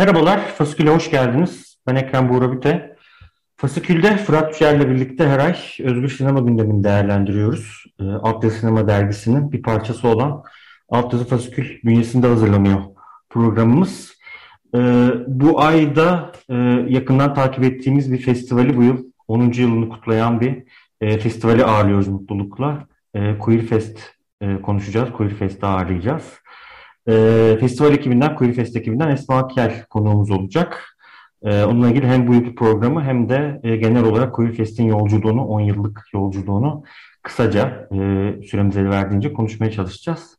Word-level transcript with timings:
Merhabalar, 0.00 0.40
Fasikül'e 0.40 0.90
hoş 0.90 1.10
geldiniz. 1.10 1.76
Ben 1.86 1.96
Ekrem 1.96 2.28
Buğra 2.28 2.52
Büte. 2.52 2.96
Fasikül'de 3.56 4.16
Fırat 4.16 4.54
Yücel'le 4.54 4.90
birlikte 4.90 5.28
her 5.28 5.38
ay 5.38 5.56
Özgür 5.84 6.08
Sinema 6.08 6.40
gündemini 6.40 6.84
değerlendiriyoruz. 6.84 7.84
E, 8.00 8.04
Altyazı 8.04 8.56
Sinema 8.56 8.88
dergisinin 8.88 9.52
bir 9.52 9.62
parçası 9.62 10.08
olan 10.08 10.42
Altyazı 10.88 11.24
Fasikül 11.24 11.82
bünyesinde 11.84 12.26
hazırlanıyor 12.26 12.80
programımız. 13.30 14.14
E, 14.74 14.78
bu 15.26 15.60
ayda 15.60 16.32
e, 16.48 16.54
yakından 16.88 17.34
takip 17.34 17.64
ettiğimiz 17.64 18.12
bir 18.12 18.18
festivali 18.18 18.76
bu 18.76 18.82
yıl 18.82 19.04
10. 19.28 19.52
yılını 19.52 19.88
kutlayan 19.88 20.40
bir 20.40 20.64
e, 21.00 21.18
festivali 21.18 21.64
ağırlıyoruz 21.64 22.08
mutlulukla. 22.08 22.86
E, 23.14 23.38
Queer 23.38 23.62
Fest 23.62 24.00
e, 24.40 24.62
konuşacağız. 24.62 25.12
Queer 25.12 25.34
Fest'i 25.34 25.66
ağırlayacağız. 25.66 26.40
E, 27.08 27.56
festival 27.60 27.94
ekibinden, 27.94 28.36
Queer 28.36 28.52
Fest 28.52 28.76
ekibinden 28.76 29.08
Esma 29.08 29.48
Kel 29.48 29.84
konuğumuz 29.84 30.30
olacak. 30.30 30.96
E, 31.42 31.64
onunla 31.64 31.88
ilgili 31.90 32.06
hem 32.06 32.26
bu 32.28 32.34
yılki 32.34 32.54
programı 32.54 33.02
hem 33.02 33.28
de 33.28 33.60
e, 33.62 33.76
genel 33.76 34.04
olarak 34.04 34.34
Queer 34.34 34.52
Fest'in 34.52 34.84
yolculuğunu, 34.84 35.44
10 35.44 35.60
yıllık 35.60 36.00
yolculuğunu 36.12 36.84
kısaca 37.22 37.88
e, 37.92 37.96
süremiz 38.42 38.76
el 38.76 38.90
verdiğince 38.90 39.32
konuşmaya 39.32 39.70
çalışacağız. 39.70 40.38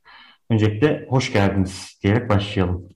Öncelikle 0.50 1.06
hoş 1.10 1.34
geldiniz 1.34 2.00
diyerek 2.04 2.30
başlayalım. 2.30 2.90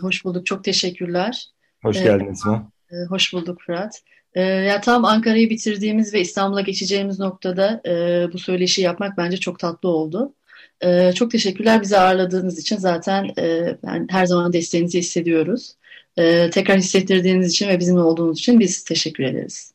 Hoş 0.00 0.24
bulduk, 0.24 0.46
çok 0.46 0.64
teşekkürler. 0.64 1.44
Hoş 1.82 1.96
ee, 1.96 2.02
geldiniz 2.04 2.38
Esma. 2.38 2.70
E, 2.90 2.94
hoş 3.08 3.32
bulduk 3.32 3.58
Fırat. 3.66 4.02
E, 4.34 4.42
ya 4.42 4.80
tam 4.80 5.04
Ankara'yı 5.04 5.50
bitirdiğimiz 5.50 6.14
ve 6.14 6.20
İstanbul'a 6.20 6.60
geçeceğimiz 6.60 7.18
noktada 7.18 7.80
e, 7.86 8.26
bu 8.32 8.38
söyleşi 8.38 8.82
yapmak 8.82 9.18
bence 9.18 9.36
çok 9.36 9.58
tatlı 9.58 9.88
oldu. 9.88 10.34
E, 10.80 11.12
çok 11.12 11.30
teşekkürler 11.30 11.82
bizi 11.82 11.98
ağırladığınız 11.98 12.58
için. 12.58 12.76
Zaten 12.76 13.30
e, 13.38 13.76
ben 13.86 14.06
her 14.10 14.26
zaman 14.26 14.52
desteğinizi 14.52 14.98
hissediyoruz. 14.98 15.74
E, 16.16 16.50
tekrar 16.50 16.78
hissettirdiğiniz 16.78 17.50
için 17.50 17.68
ve 17.68 17.78
bizimle 17.78 18.00
olduğunuz 18.00 18.38
için 18.38 18.60
biz 18.60 18.84
teşekkür 18.84 19.24
ederiz. 19.24 19.72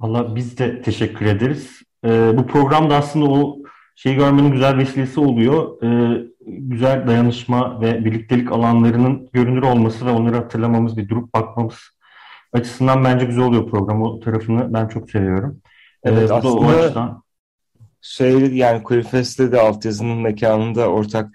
Allah 0.00 0.36
biz 0.36 0.58
de 0.58 0.82
teşekkür 0.82 1.26
ederiz. 1.26 1.80
E, 2.04 2.36
bu 2.36 2.46
programda 2.46 2.96
aslında 2.96 3.26
o 3.26 3.58
şeyi 3.96 4.16
görmenin 4.16 4.52
güzel 4.52 4.78
vesilesi 4.78 5.20
oluyor. 5.20 5.82
E, 5.82 6.22
güzel 6.46 7.06
dayanışma 7.06 7.80
ve 7.80 8.04
birliktelik 8.04 8.52
alanlarının 8.52 9.28
görünür 9.32 9.62
olması 9.62 10.06
ve 10.06 10.10
onları 10.10 10.36
hatırlamamız, 10.36 10.96
bir 10.96 11.08
durup 11.08 11.34
bakmamız 11.34 11.78
açısından 12.52 13.04
bence 13.04 13.26
güzel 13.26 13.44
oluyor 13.44 13.70
program. 13.70 14.02
O 14.02 14.20
tarafını 14.20 14.74
ben 14.74 14.88
çok 14.88 15.10
seviyorum. 15.10 15.60
Evet, 16.04 16.30
ee, 16.30 16.34
aslında 16.34 16.54
o 16.54 16.68
açıdan... 16.68 17.25
şey 18.06 18.56
yani 18.56 18.82
Queerfest'te 18.82 19.52
de 19.52 19.60
altyazının 19.60 20.18
mekanında 20.18 20.88
ortak 20.88 21.30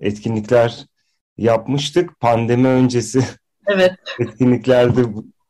etkinlikler 0.00 0.86
yapmıştık. 1.38 2.20
Pandemi 2.20 2.68
öncesi 2.68 3.24
evet. 3.66 3.92
etkinliklerdi 4.18 5.04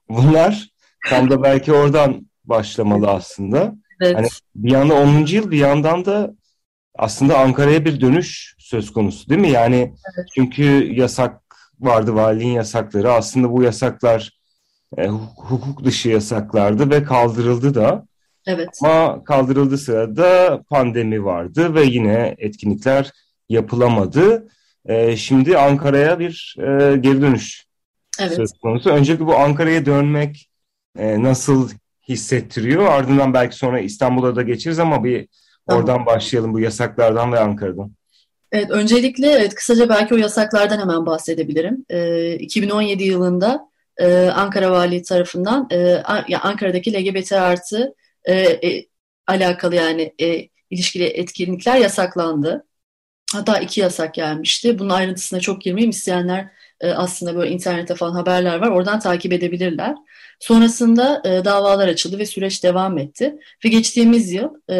bunlar. 0.09 0.71
Tam 1.09 1.31
da 1.31 1.43
belki 1.43 1.73
oradan 1.73 2.27
başlamalı 2.45 3.09
aslında. 3.09 3.75
Evet. 4.01 4.17
Hani 4.17 4.29
bir 4.55 4.71
yandan 4.71 4.97
10. 4.97 5.27
yıl 5.27 5.51
bir 5.51 5.59
yandan 5.59 6.05
da 6.05 6.35
aslında 6.99 7.39
Ankara'ya 7.39 7.85
bir 7.85 8.01
dönüş 8.01 8.55
söz 8.59 8.93
konusu 8.93 9.29
değil 9.29 9.41
mi? 9.41 9.51
Yani 9.51 9.77
evet. 9.77 10.29
çünkü 10.35 10.93
yasak 10.93 11.41
vardı 11.81 12.15
valiliğin 12.15 12.53
yasakları. 12.53 13.13
Aslında 13.13 13.53
bu 13.53 13.63
yasaklar 13.63 14.41
e, 14.99 15.07
hukuk 15.07 15.85
dışı 15.85 16.09
yasaklardı 16.09 16.91
ve 16.91 17.05
kaldırıldı 17.05 17.75
da. 17.75 18.07
Evet. 18.47 18.69
Ama 18.83 19.25
kaldırıldığı 19.25 19.79
sırada 19.79 20.63
pandemi 20.69 21.25
vardı 21.25 21.75
ve 21.75 21.85
yine 21.85 22.35
etkinlikler 22.39 23.11
yapılamadı. 23.49 24.49
E, 24.87 25.17
şimdi 25.17 25.59
Ankara'ya 25.59 26.19
bir 26.19 26.57
e, 26.59 26.97
geri 26.97 27.23
dönüş 27.23 27.65
evet. 28.21 28.37
söz 28.37 28.53
konusu. 28.53 28.91
Öncelikle 28.91 29.27
bu 29.27 29.37
Ankara'ya 29.37 29.87
dönmek 29.87 30.51
e, 30.99 31.23
nasıl 31.23 31.71
hissettiriyor? 32.09 32.87
Ardından 32.87 33.35
belki 33.35 33.57
sonra 33.57 33.81
İstanbul'a 33.81 34.37
da 34.37 34.43
geçeriz 34.43 34.79
ama 34.79 35.05
bir 35.05 35.29
oradan 35.67 35.87
tamam. 35.87 36.07
başlayalım 36.07 36.53
bu 36.53 36.61
yasaklardan 36.61 37.33
ve 37.33 37.41
Ankara'dan. 37.41 37.93
Evet, 38.53 38.71
öncelikle 38.71 39.27
evet, 39.27 39.55
kısaca 39.55 39.89
belki 39.89 40.15
o 40.15 40.17
yasaklardan 40.17 40.79
hemen 40.79 41.07
bahsedebilirim. 41.07 41.85
E, 41.91 42.35
2017 42.35 43.05
yılında 43.05 43.71
e, 43.97 44.31
Ankara 44.35 44.71
Valiliği 44.71 45.03
tarafından 45.03 45.69
e, 45.71 46.03
Ankara'daki 46.43 46.95
LGBT 46.95 47.33
artı 47.33 47.95
e, 48.25 48.35
e, 48.35 48.87
alakalı 49.27 49.75
yani 49.75 50.15
e, 50.21 50.49
ilişkili 50.71 51.05
etkinlikler 51.05 51.77
yasaklandı. 51.77 52.67
Hatta 53.33 53.59
iki 53.61 53.81
yasak 53.81 54.15
gelmişti. 54.15 54.79
Bunun 54.79 54.91
ayrıntısına 54.91 55.41
çok 55.41 55.63
girmeyeyim. 55.63 55.91
İsteyenler 55.91 56.51
e, 56.81 56.91
aslında 56.93 57.37
böyle 57.37 57.51
internette 57.51 57.95
falan 57.95 58.13
haberler 58.13 58.57
var. 58.57 58.69
Oradan 58.69 59.01
takip 59.01 59.33
edebilirler. 59.33 59.95
Sonrasında 60.41 61.23
e, 61.25 61.45
davalar 61.45 61.89
açıldı 61.89 62.19
ve 62.19 62.27
süreç 62.27 62.65
devam 62.65 62.99
etti. 62.99 63.37
Ve 63.65 63.69
geçtiğimiz 63.69 64.33
yıl 64.33 64.49
e, 64.71 64.77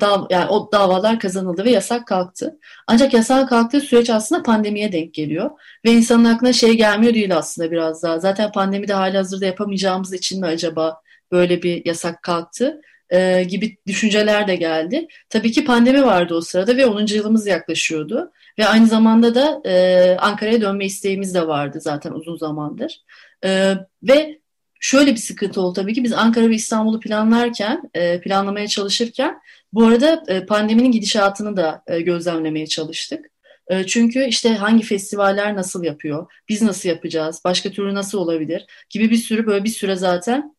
dav 0.00 0.26
yani 0.30 0.50
o 0.50 0.72
davalar 0.72 1.20
kazanıldı 1.20 1.64
ve 1.64 1.70
yasak 1.70 2.06
kalktı. 2.06 2.58
Ancak 2.86 3.14
yasak 3.14 3.48
kalktığı 3.48 3.80
süreç 3.80 4.10
aslında 4.10 4.42
pandemiye 4.42 4.92
denk 4.92 5.14
geliyor. 5.14 5.50
Ve 5.84 5.92
insanın 5.92 6.24
aklına 6.24 6.52
şey 6.52 6.76
gelmiyor 6.76 7.14
değil 7.14 7.36
aslında 7.36 7.70
biraz 7.70 8.02
daha. 8.02 8.18
Zaten 8.20 8.52
pandemide 8.52 8.92
hali 8.92 9.16
hazırda 9.16 9.46
yapamayacağımız 9.46 10.12
için 10.12 10.40
mi 10.40 10.46
acaba 10.46 11.00
böyle 11.32 11.62
bir 11.62 11.86
yasak 11.86 12.22
kalktı? 12.22 12.80
e, 13.10 13.44
gibi 13.44 13.76
düşünceler 13.86 14.48
de 14.48 14.56
geldi. 14.56 15.08
Tabii 15.30 15.52
ki 15.52 15.64
pandemi 15.64 16.04
vardı 16.04 16.34
o 16.34 16.40
sırada 16.40 16.76
ve 16.76 16.86
10. 16.86 17.14
yılımız 17.14 17.46
yaklaşıyordu. 17.46 18.32
Ve 18.58 18.66
aynı 18.66 18.86
zamanda 18.86 19.34
da 19.34 19.62
e, 19.66 20.16
Ankara'ya 20.16 20.60
dönme 20.60 20.86
isteğimiz 20.86 21.34
de 21.34 21.46
vardı 21.46 21.80
zaten 21.80 22.12
uzun 22.12 22.36
zamandır. 22.36 23.02
E, 23.44 23.74
ve 24.02 24.38
şöyle 24.80 25.12
bir 25.12 25.16
sıkıntı 25.16 25.60
oldu 25.60 25.72
tabii 25.72 25.94
ki 25.94 26.04
biz 26.04 26.12
Ankara 26.12 26.48
ve 26.50 26.54
İstanbul'u 26.54 27.00
planlarken, 27.00 27.90
e, 27.94 28.20
planlamaya 28.20 28.68
çalışırken 28.68 29.40
bu 29.72 29.86
arada 29.86 30.22
e, 30.28 30.46
pandeminin 30.46 30.92
gidişatını 30.92 31.56
da 31.56 31.82
e, 31.86 32.00
gözlemlemeye 32.00 32.66
çalıştık. 32.66 33.26
E, 33.68 33.86
çünkü 33.86 34.24
işte 34.24 34.54
hangi 34.54 34.82
festivaller 34.82 35.56
nasıl 35.56 35.84
yapıyor, 35.84 36.32
biz 36.48 36.62
nasıl 36.62 36.88
yapacağız, 36.88 37.40
başka 37.44 37.70
türlü 37.70 37.94
nasıl 37.94 38.18
olabilir 38.18 38.66
gibi 38.90 39.10
bir 39.10 39.16
sürü 39.16 39.46
böyle 39.46 39.64
bir 39.64 39.68
süre 39.68 39.96
zaten 39.96 40.57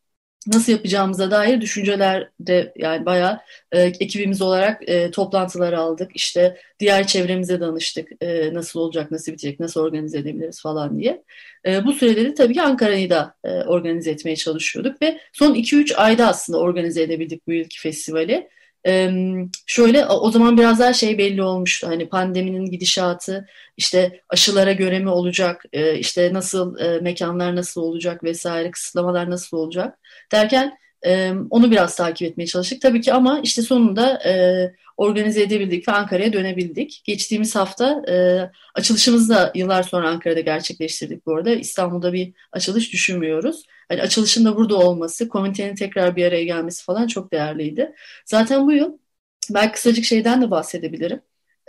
nasıl 0.53 0.71
yapacağımıza 0.71 1.31
dair 1.31 1.61
düşünceler 1.61 2.29
de 2.39 2.73
yani 2.77 3.05
bayağı 3.05 3.39
e, 3.71 3.81
ekibimiz 3.81 4.41
olarak 4.41 4.89
e, 4.89 5.11
toplantılar 5.11 5.73
aldık. 5.73 6.11
İşte 6.15 6.57
diğer 6.79 7.07
çevremize 7.07 7.59
danıştık. 7.59 8.09
E, 8.21 8.53
nasıl 8.53 8.79
olacak, 8.79 9.11
nasıl 9.11 9.31
bitecek, 9.31 9.59
nasıl 9.59 9.81
organize 9.81 10.19
edebiliriz 10.19 10.61
falan 10.61 10.99
diye. 10.99 11.23
E, 11.65 11.85
bu 11.85 11.93
süreleri 11.93 12.33
tabii 12.33 12.53
ki 12.53 12.61
Ankara'yı 12.61 13.09
da 13.09 13.35
e, 13.43 13.49
organize 13.49 14.11
etmeye 14.11 14.35
çalışıyorduk 14.35 15.01
ve 15.01 15.19
son 15.33 15.55
2-3 15.55 15.95
ayda 15.95 16.27
aslında 16.27 16.59
organize 16.59 17.01
edebildik 17.03 17.47
bu 17.47 17.53
yılki 17.53 17.79
festivali. 17.79 18.49
Şöyle 19.65 20.05
o 20.05 20.31
zaman 20.31 20.57
biraz 20.57 20.79
daha 20.79 20.93
şey 20.93 21.17
belli 21.17 21.43
olmuştu. 21.43 21.87
Hani 21.87 22.09
pandeminin 22.09 22.65
gidişatı 22.65 23.47
işte 23.77 24.21
aşılara 24.29 24.71
göre 24.71 24.99
mi 24.99 25.09
olacak 25.09 25.65
işte 25.97 26.33
nasıl 26.33 26.79
e, 26.79 26.99
mekanlar 26.99 27.55
nasıl 27.55 27.81
olacak 27.81 28.23
vesaire 28.23 28.71
kısıtlamalar 28.71 29.29
nasıl 29.29 29.57
olacak 29.57 29.99
derken 30.31 30.77
onu 31.49 31.71
biraz 31.71 31.95
takip 31.95 32.27
etmeye 32.27 32.47
çalıştık. 32.47 32.81
Tabii 32.81 33.01
ki 33.01 33.13
ama 33.13 33.39
işte 33.43 33.61
sonunda 33.61 34.19
organize 34.99 35.41
edebildik 35.43 35.87
ve 35.87 35.91
Ankara'ya 35.91 36.33
dönebildik. 36.33 37.01
Geçtiğimiz 37.05 37.55
hafta 37.55 38.03
e, 38.09 38.15
açılışımızı 38.75 39.33
da 39.33 39.51
yıllar 39.55 39.83
sonra 39.83 40.09
Ankara'da 40.09 40.39
gerçekleştirdik 40.39 41.25
bu 41.25 41.35
arada. 41.35 41.49
İstanbul'da 41.51 42.13
bir 42.13 42.33
açılış 42.51 42.93
düşünmüyoruz. 42.93 43.63
Hani 43.89 44.01
açılışın 44.01 44.45
da 44.45 44.55
burada 44.55 44.77
olması, 44.77 45.29
komitenin 45.29 45.75
tekrar 45.75 46.15
bir 46.15 46.25
araya 46.25 46.43
gelmesi 46.43 46.83
falan 46.83 47.07
çok 47.07 47.31
değerliydi. 47.31 47.95
Zaten 48.25 48.67
bu 48.67 48.71
yıl 48.71 48.97
belki 49.49 49.71
kısacık 49.71 50.05
şeyden 50.05 50.41
de 50.41 50.51
bahsedebilirim. 50.51 51.21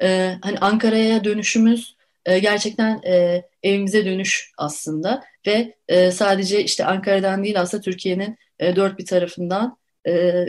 E, 0.02 0.34
hani 0.42 0.58
Ankara'ya 0.58 1.24
dönüşümüz 1.24 1.96
e, 2.26 2.38
gerçekten 2.38 3.02
e, 3.06 3.42
evimize 3.62 4.06
dönüş 4.06 4.52
aslında 4.58 5.24
ve 5.46 5.74
e, 5.88 6.10
sadece 6.10 6.64
işte 6.64 6.84
Ankara'dan 6.84 7.44
değil 7.44 7.60
aslında 7.60 7.82
Türkiye'nin 7.82 8.38
e, 8.58 8.76
dört 8.76 8.98
bir 8.98 9.06
tarafından 9.06 9.78
e, 10.08 10.44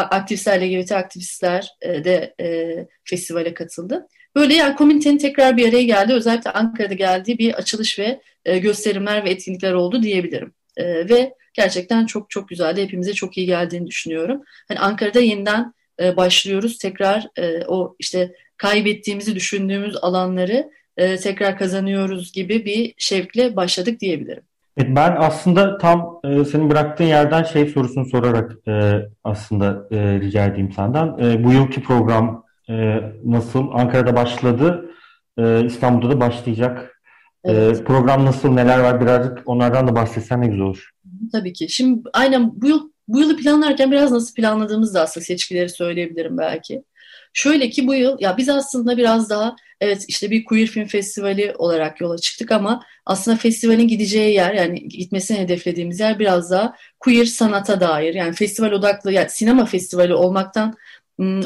aktivistler, 0.00 0.60
LGBT 0.60 0.92
aktivistler 0.92 1.68
e, 1.82 2.04
de 2.04 2.34
e, 2.40 2.76
festivale 3.04 3.54
katıldı. 3.54 4.06
Böyle 4.36 4.54
yani 4.54 4.76
komünitenin 4.76 5.18
tekrar 5.18 5.56
bir 5.56 5.68
araya 5.68 5.82
geldiği, 5.82 6.12
özellikle 6.12 6.50
Ankara'da 6.50 6.94
geldiği 6.94 7.38
bir 7.38 7.54
açılış 7.54 7.98
ve 7.98 8.20
e, 8.44 8.58
gösterimler 8.58 9.24
ve 9.24 9.30
etkinlikler 9.30 9.72
oldu 9.72 10.02
diyebilirim. 10.02 10.52
E, 10.76 10.84
ve 11.08 11.34
gerçekten 11.54 12.06
çok 12.06 12.30
çok 12.30 12.48
güzeldi. 12.48 12.82
Hepimize 12.82 13.12
çok 13.12 13.38
iyi 13.38 13.46
geldiğini 13.46 13.86
düşünüyorum. 13.86 14.42
Hani 14.68 14.78
Ankara'da 14.78 15.20
yeniden 15.20 15.74
e, 16.00 16.16
başlıyoruz. 16.16 16.78
Tekrar 16.78 17.26
e, 17.36 17.64
o 17.66 17.96
işte 17.98 18.32
kaybettiğimizi 18.56 19.34
düşündüğümüz 19.34 19.96
alanları 19.96 20.70
e, 20.96 21.16
tekrar 21.16 21.58
kazanıyoruz 21.58 22.32
gibi 22.32 22.64
bir 22.64 22.94
şevkle 22.98 23.56
başladık 23.56 24.00
diyebilirim. 24.00 24.42
Evet, 24.78 24.96
ben 24.96 25.16
aslında 25.18 25.78
tam 25.78 26.20
e, 26.24 26.44
senin 26.44 26.70
bıraktığın 26.70 27.04
yerden 27.04 27.42
şey 27.42 27.66
sorusunu 27.66 28.06
sorarak 28.06 28.68
e, 28.68 28.92
aslında 29.24 29.88
e, 29.90 30.20
rica 30.20 30.46
edeyim 30.46 30.72
senden. 30.72 31.18
E, 31.18 31.44
bu 31.44 31.52
yılki 31.52 31.82
program 31.82 32.44
e, 32.70 33.00
nasıl? 33.24 33.68
Ankara'da 33.72 34.16
başladı, 34.16 34.90
e, 35.38 35.64
İstanbul'da 35.64 36.10
da 36.10 36.20
başlayacak. 36.20 37.00
E, 37.44 37.52
evet. 37.52 37.80
E, 37.80 37.84
program 37.84 38.24
nasıl, 38.24 38.48
neler 38.48 38.78
var 38.78 39.00
birazcık 39.00 39.38
onlardan 39.46 39.88
da 39.88 39.94
bahsetsen 39.94 40.40
ne 40.40 40.46
güzel 40.46 40.64
olur. 40.64 40.90
Tabii 41.32 41.52
ki. 41.52 41.68
Şimdi 41.68 42.00
aynen 42.12 42.62
bu 42.62 42.66
yıl 42.66 42.90
bu 43.08 43.20
yılı 43.20 43.36
planlarken 43.36 43.90
biraz 43.90 44.12
nasıl 44.12 44.34
planladığımız 44.34 44.94
da 44.94 45.02
aslında 45.02 45.24
seçkileri 45.24 45.68
söyleyebilirim 45.68 46.38
belki. 46.38 46.84
Şöyle 47.32 47.70
ki 47.70 47.86
bu 47.86 47.94
yıl 47.94 48.16
ya 48.20 48.36
biz 48.36 48.48
aslında 48.48 48.96
biraz 48.96 49.30
daha 49.30 49.56
evet 49.80 50.04
işte 50.08 50.30
bir 50.30 50.44
queer 50.44 50.66
film 50.66 50.86
festivali 50.86 51.54
olarak 51.58 52.00
yola 52.00 52.18
çıktık 52.18 52.52
ama 52.52 52.82
aslında 53.06 53.36
festivalin 53.36 53.88
gideceği 53.88 54.34
yer 54.34 54.54
yani 54.54 54.88
gitmesini 54.88 55.38
hedeflediğimiz 55.38 56.00
yer 56.00 56.18
biraz 56.18 56.50
daha 56.50 56.74
queer 57.00 57.24
sanata 57.24 57.80
dair 57.80 58.14
yani 58.14 58.32
festival 58.32 58.72
odaklı 58.72 59.12
yani 59.12 59.30
sinema 59.30 59.64
festivali 59.64 60.14
olmaktan 60.14 60.76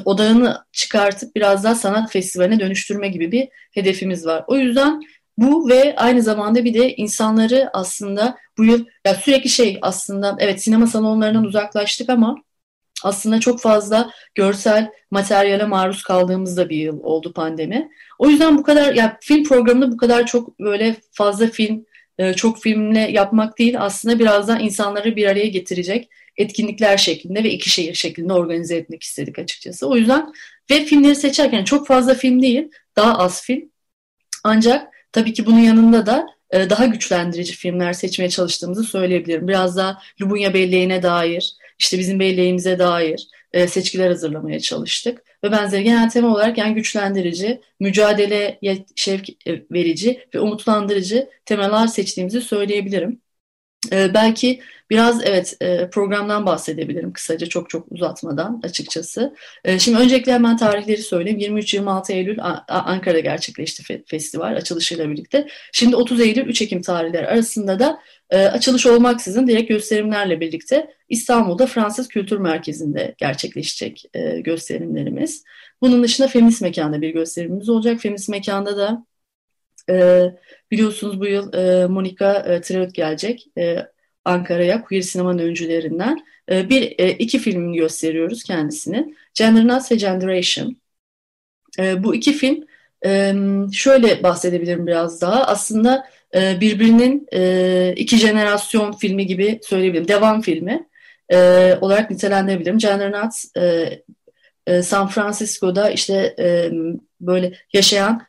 odağını 0.05 0.64
çıkartıp 0.73 1.37
biraz 1.37 1.64
daha 1.64 1.75
sanat 1.75 2.12
festivaline 2.12 2.61
dönüştürme 2.61 3.08
gibi 3.08 3.32
bir 3.32 3.49
hedefimiz 3.70 4.26
var. 4.26 4.44
O 4.46 4.56
yüzden 4.56 5.00
bu 5.38 5.69
ve 5.69 5.94
aynı 5.96 6.23
zamanda 6.23 6.64
bir 6.64 6.75
de 6.75 6.96
insanları 6.96 7.70
aslında 7.73 8.37
bu 8.58 8.64
yıl 8.64 8.85
ya 9.06 9.14
sürekli 9.14 9.50
şey 9.50 9.78
aslında 9.82 10.37
evet 10.38 10.62
sinema 10.62 10.87
salonlarından 10.87 11.44
uzaklaştık 11.44 12.11
ama 12.11 12.37
aslında 13.02 13.40
çok 13.40 13.60
fazla 13.60 14.10
görsel 14.34 14.90
materyale 15.10 15.64
maruz 15.64 16.02
kaldığımızda 16.02 16.69
bir 16.70 16.76
yıl 16.76 17.00
oldu 17.02 17.32
pandemi. 17.32 17.90
O 18.19 18.28
yüzden 18.28 18.58
bu 18.58 18.62
kadar 18.62 18.94
ya 18.94 19.19
film 19.20 19.44
programında 19.44 19.93
bu 19.93 19.96
kadar 19.96 20.26
çok 20.26 20.60
böyle 20.60 20.96
fazla 21.12 21.46
film 21.46 21.84
e, 22.19 22.34
çok 22.34 22.62
filmle 22.62 23.00
yapmak 23.00 23.58
değil 23.58 23.75
aslında 23.78 24.19
biraz 24.19 24.49
daha 24.49 24.58
insanları 24.58 25.16
bir 25.16 25.26
araya 25.26 25.46
getirecek 25.46 26.08
etkinlikler 26.37 26.96
şeklinde 26.96 27.44
ve 27.44 27.50
iki 27.50 27.70
şehir 27.70 27.94
şeklinde 27.94 28.32
organize 28.32 28.76
etmek 28.76 29.02
istedik 29.02 29.38
açıkçası. 29.38 29.88
O 29.88 29.96
yüzden 29.96 30.32
ve 30.70 30.84
filmleri 30.84 31.16
seçerken 31.16 31.64
çok 31.64 31.87
fazla 31.87 32.14
film 32.14 32.43
değil 32.43 32.69
daha 32.96 33.19
az 33.19 33.43
film 33.43 33.70
ancak 34.44 34.88
tabii 35.12 35.32
ki 35.32 35.46
bunun 35.46 35.58
yanında 35.58 36.06
da 36.06 36.26
e, 36.50 36.70
daha 36.70 36.87
güçlendirici 36.87 37.52
filmler 37.52 37.93
seçmeye 37.93 38.31
çalıştığımızı 38.31 38.84
söyleyebilirim. 38.84 39.49
Biraz 39.49 39.76
daha 39.76 39.99
Lubunya 40.20 40.54
belleğine 40.54 41.02
dair 41.02 41.54
işte 41.82 41.99
bizim 41.99 42.20
belleğimize 42.20 42.79
dair 42.79 43.29
e, 43.52 43.67
seçkiler 43.67 44.08
hazırlamaya 44.08 44.61
çalıştık. 44.61 45.23
Ve 45.44 45.52
benzeri 45.52 45.84
genel 45.84 46.11
tema 46.11 46.34
olarak 46.34 46.58
yani 46.58 46.75
güçlendirici, 46.75 47.61
mücadeleye 47.81 48.58
şevk 48.96 49.29
e, 49.49 49.62
verici 49.73 50.26
ve 50.34 50.40
umutlandırıcı 50.40 51.31
temalar 51.44 51.87
seçtiğimizi 51.87 52.40
söyleyebilirim. 52.40 53.20
E, 53.93 54.14
belki 54.14 54.61
Biraz 54.93 55.20
evet 55.25 55.56
e, 55.61 55.90
programdan 55.90 56.46
bahsedebilirim 56.46 57.12
kısaca 57.12 57.46
çok 57.46 57.70
çok 57.70 57.93
uzatmadan 57.93 58.61
açıkçası. 58.64 59.35
E, 59.64 59.78
şimdi 59.78 59.99
öncelikle 59.99 60.32
hemen 60.32 60.56
tarihleri 60.56 61.02
söyleyeyim. 61.02 61.38
23-26 61.38 62.12
Eylül 62.12 62.38
Ankara'da 62.69 63.20
gerçekleşti 63.20 64.02
festival 64.06 64.56
açılışıyla 64.56 65.11
birlikte. 65.11 65.49
Şimdi 65.73 65.96
30 65.96 66.20
Eylül 66.20 66.46
3 66.46 66.62
Ekim 66.62 66.82
tarihleri 66.82 67.26
arasında 67.26 67.78
da 67.78 68.00
e, 68.31 68.39
açılış 68.39 68.87
olmaksızın 68.87 69.47
direkt 69.47 69.69
gösterimlerle 69.69 70.41
birlikte 70.41 70.95
İstanbul'da 71.09 71.67
Fransız 71.67 72.09
Kültür 72.09 72.39
Merkezi'nde 72.39 73.15
gerçekleşecek 73.19 74.05
gösterimlerimiz. 74.45 75.45
Bunun 75.81 76.03
dışında 76.03 76.29
Feminist 76.29 76.63
Mekan'da 76.63 77.01
bir 77.01 77.11
gösterimimiz 77.11 77.69
olacak. 77.69 78.01
Feminist 78.01 78.29
Mekan'da 78.29 78.77
da 78.77 79.07
biliyorsunuz 80.71 81.21
bu 81.21 81.27
yıl 81.27 81.53
Monika 81.89 82.61
e, 82.71 82.85
gelecek. 82.85 83.47
Ankara'ya 84.25 84.83
queer 84.83 85.03
sinemanın 85.03 85.39
öncülerinden. 85.39 86.25
E, 86.51 86.69
bir 86.69 86.95
e, 86.99 87.11
iki 87.11 87.39
filmini 87.39 87.77
gösteriyoruz 87.77 88.43
kendisini. 88.45 89.15
Gender 89.35 89.69
Nuts 89.69 89.93
ve 89.93 89.97
Generation. 89.97 90.77
E, 91.79 92.05
bu 92.05 92.15
iki 92.15 92.33
film 92.33 92.65
şöyle 93.73 94.23
bahsedebilirim 94.23 94.87
biraz 94.87 95.21
daha. 95.21 95.45
Aslında 95.45 96.07
birbirinin 96.34 97.26
iki 97.96 98.17
jenerasyon 98.17 98.93
filmi 98.93 99.26
gibi 99.26 99.61
söyleyebilirim. 99.62 100.08
Devam 100.08 100.40
filmi 100.43 100.88
olarak 101.81 102.11
nitelendirebilirim. 102.11 102.79
Nuts 103.12 103.44
San 104.87 105.08
Francisco'da 105.08 105.90
işte 105.90 106.37
böyle 107.20 107.52
yaşayan 107.73 108.26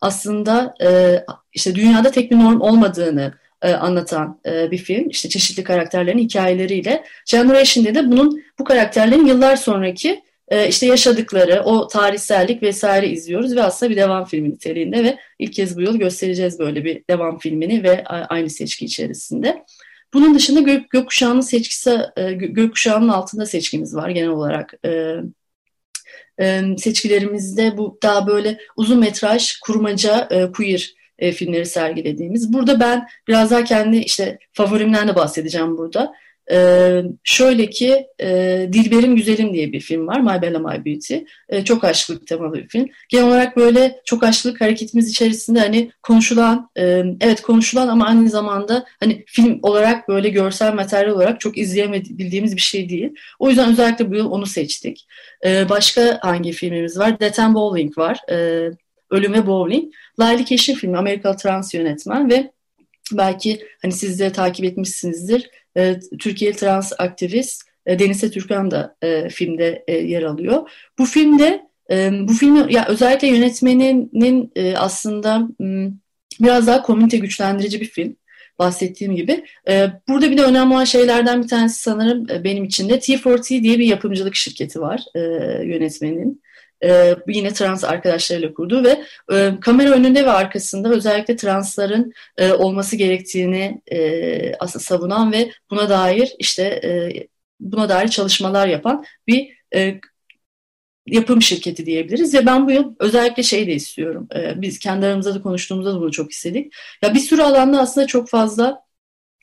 aslında 0.00 0.74
işte 1.52 1.74
dünyada 1.74 2.10
tek 2.10 2.30
bir 2.30 2.36
norm 2.36 2.60
olmadığını 2.60 3.32
e, 3.62 3.74
anlatan 3.74 4.40
e, 4.46 4.70
bir 4.70 4.78
film. 4.78 5.08
İşte 5.08 5.28
çeşitli 5.28 5.64
karakterlerin 5.64 6.18
hikayeleriyle. 6.18 7.04
Generation'de 7.30 7.94
de 7.94 8.10
bunun 8.10 8.42
bu 8.58 8.64
karakterlerin 8.64 9.26
yıllar 9.26 9.56
sonraki 9.56 10.22
e, 10.48 10.68
işte 10.68 10.86
yaşadıkları, 10.86 11.62
o 11.64 11.86
tarihsellik 11.86 12.62
vesaire 12.62 13.08
izliyoruz 13.08 13.56
ve 13.56 13.62
aslında 13.62 13.90
bir 13.90 13.96
devam 13.96 14.24
filmi 14.24 14.50
niteliğinde 14.50 15.04
ve 15.04 15.18
ilk 15.38 15.52
kez 15.52 15.76
bu 15.76 15.80
yıl 15.80 15.96
göstereceğiz 15.96 16.58
böyle 16.58 16.84
bir 16.84 17.02
devam 17.10 17.38
filmini 17.38 17.82
ve 17.82 18.04
aynı 18.04 18.50
seçki 18.50 18.84
içerisinde. 18.84 19.64
Bunun 20.14 20.34
dışında 20.34 20.60
gök, 20.60 20.90
gökkuşağının 20.90 21.40
seçkisi, 21.40 21.98
e, 22.16 22.32
gökkuşağının 22.32 23.08
altında 23.08 23.46
seçkimiz 23.46 23.94
var 23.94 24.08
genel 24.08 24.28
olarak. 24.28 24.74
E, 24.84 25.16
e, 26.40 26.62
seçkilerimizde 26.78 27.76
bu 27.76 27.98
daha 28.02 28.26
böyle 28.26 28.58
uzun 28.76 29.00
metraj, 29.00 29.58
kurmaca, 29.58 30.28
e, 30.30 30.52
queer 30.52 30.94
e, 31.18 31.32
filmleri 31.32 31.66
sergilediğimiz. 31.66 32.52
Burada 32.52 32.80
ben 32.80 33.08
biraz 33.28 33.50
daha 33.50 33.64
kendi 33.64 33.96
işte 33.96 34.38
favorimden 34.52 35.08
de 35.08 35.14
bahsedeceğim 35.14 35.78
burada. 35.78 36.12
Ee, 36.50 37.02
şöyle 37.24 37.70
ki 37.70 38.06
e, 38.20 38.28
Dilberim 38.72 39.16
Güzelim 39.16 39.54
diye 39.54 39.72
bir 39.72 39.80
film 39.80 40.06
var. 40.06 40.20
My 40.20 40.42
Bella 40.42 40.58
My 40.58 40.84
Beauty. 40.84 41.16
E, 41.48 41.64
çok 41.64 41.84
aşklık 41.84 42.26
temalı 42.26 42.54
bir 42.54 42.68
film. 42.68 42.88
Genel 43.08 43.26
olarak 43.26 43.56
böyle 43.56 44.00
çok 44.04 44.22
aşklık 44.22 44.60
hareketimiz 44.60 45.10
içerisinde 45.10 45.60
hani 45.60 45.90
konuşulan, 46.02 46.70
e, 46.78 47.04
evet 47.20 47.42
konuşulan 47.42 47.88
ama 47.88 48.06
aynı 48.06 48.28
zamanda 48.28 48.84
hani 49.00 49.24
film 49.26 49.58
olarak 49.62 50.08
böyle 50.08 50.28
görsel 50.28 50.74
materyal 50.74 51.14
olarak 51.14 51.40
çok 51.40 51.58
izleyebildiğimiz 51.58 52.56
bir 52.56 52.60
şey 52.60 52.88
değil. 52.88 53.14
O 53.38 53.48
yüzden 53.48 53.72
özellikle 53.72 54.10
bu 54.10 54.14
yıl 54.14 54.30
onu 54.30 54.46
seçtik. 54.46 55.06
E, 55.44 55.68
başka 55.68 56.18
hangi 56.22 56.52
filmimiz 56.52 56.98
var? 56.98 57.20
Death 57.20 57.40
and 57.40 57.54
Bowling 57.54 57.98
var. 57.98 58.18
E, 58.30 58.68
Ölüm 59.10 59.32
ve 59.32 59.46
Bowling. 59.46 59.92
Layli 60.20 60.44
Keşin 60.44 60.74
filmi 60.74 60.98
Amerikalı 60.98 61.36
trans 61.36 61.74
yönetmen 61.74 62.30
ve 62.30 62.50
belki 63.12 63.66
hani 63.82 63.92
siz 63.92 64.20
de 64.20 64.32
takip 64.32 64.64
etmişsinizdir. 64.64 65.50
E, 65.76 66.00
Türkiye 66.18 66.52
trans 66.52 66.92
aktivist 66.98 67.62
e, 67.86 67.98
Denise 67.98 68.30
Türkan 68.30 68.70
da 68.70 68.96
e, 69.02 69.28
filmde 69.28 69.84
e, 69.88 69.96
yer 69.96 70.22
alıyor. 70.22 70.70
Bu 70.98 71.04
filmde 71.04 71.66
e, 71.90 72.10
bu 72.28 72.32
filmi 72.32 72.74
ya 72.74 72.86
özellikle 72.88 73.28
yönetmeninin 73.28 74.52
e, 74.56 74.76
aslında 74.76 75.48
biraz 76.40 76.66
daha 76.66 76.82
komünite 76.82 77.18
güçlendirici 77.18 77.80
bir 77.80 77.88
film 77.88 78.16
bahsettiğim 78.58 79.16
gibi. 79.16 79.44
E, 79.68 79.90
burada 80.08 80.30
bir 80.30 80.38
de 80.38 80.42
önemli 80.42 80.74
olan 80.74 80.84
şeylerden 80.84 81.42
bir 81.42 81.48
tanesi 81.48 81.82
sanırım 81.82 82.30
e, 82.30 82.44
benim 82.44 82.64
için 82.64 82.88
de 82.88 82.94
T4T 82.94 83.62
diye 83.62 83.78
bir 83.78 83.86
yapımcılık 83.86 84.34
şirketi 84.34 84.80
var 84.80 85.00
e, 85.14 85.20
yönetmenin 85.64 86.41
e, 86.84 87.16
yine 87.28 87.52
trans 87.52 87.84
arkadaşlarıyla 87.84 88.54
kurdu 88.54 88.84
ve 88.84 89.02
e, 89.32 89.60
kamera 89.60 89.90
önünde 89.90 90.24
ve 90.26 90.30
arkasında 90.30 90.90
özellikle 90.90 91.36
transların 91.36 92.12
e, 92.36 92.52
olması 92.52 92.96
gerektiğini 92.96 93.82
e, 93.92 94.54
aslında 94.54 94.84
savunan 94.84 95.32
ve 95.32 95.50
buna 95.70 95.88
dair 95.88 96.34
işte 96.38 96.62
e, 96.62 97.12
buna 97.60 97.88
dair 97.88 98.08
çalışmalar 98.08 98.66
yapan 98.66 99.04
bir 99.26 99.48
e, 99.74 100.00
yapım 101.06 101.42
şirketi 101.42 101.86
diyebiliriz. 101.86 102.34
Ve 102.34 102.46
ben 102.46 102.66
bu 102.66 102.70
yıl 102.70 102.94
özellikle 102.98 103.42
şey 103.42 103.66
de 103.66 103.72
istiyorum. 103.72 104.28
E, 104.34 104.60
biz 104.60 104.78
kendi 104.78 105.06
aramızda 105.06 105.34
da 105.34 105.42
konuştuğumuzda 105.42 105.94
da 105.94 106.00
bunu 106.00 106.12
çok 106.12 106.32
istedik. 106.32 106.74
Ya 107.02 107.14
bir 107.14 107.20
sürü 107.20 107.42
alanda 107.42 107.80
aslında 107.80 108.06
çok 108.06 108.28
fazla 108.28 108.82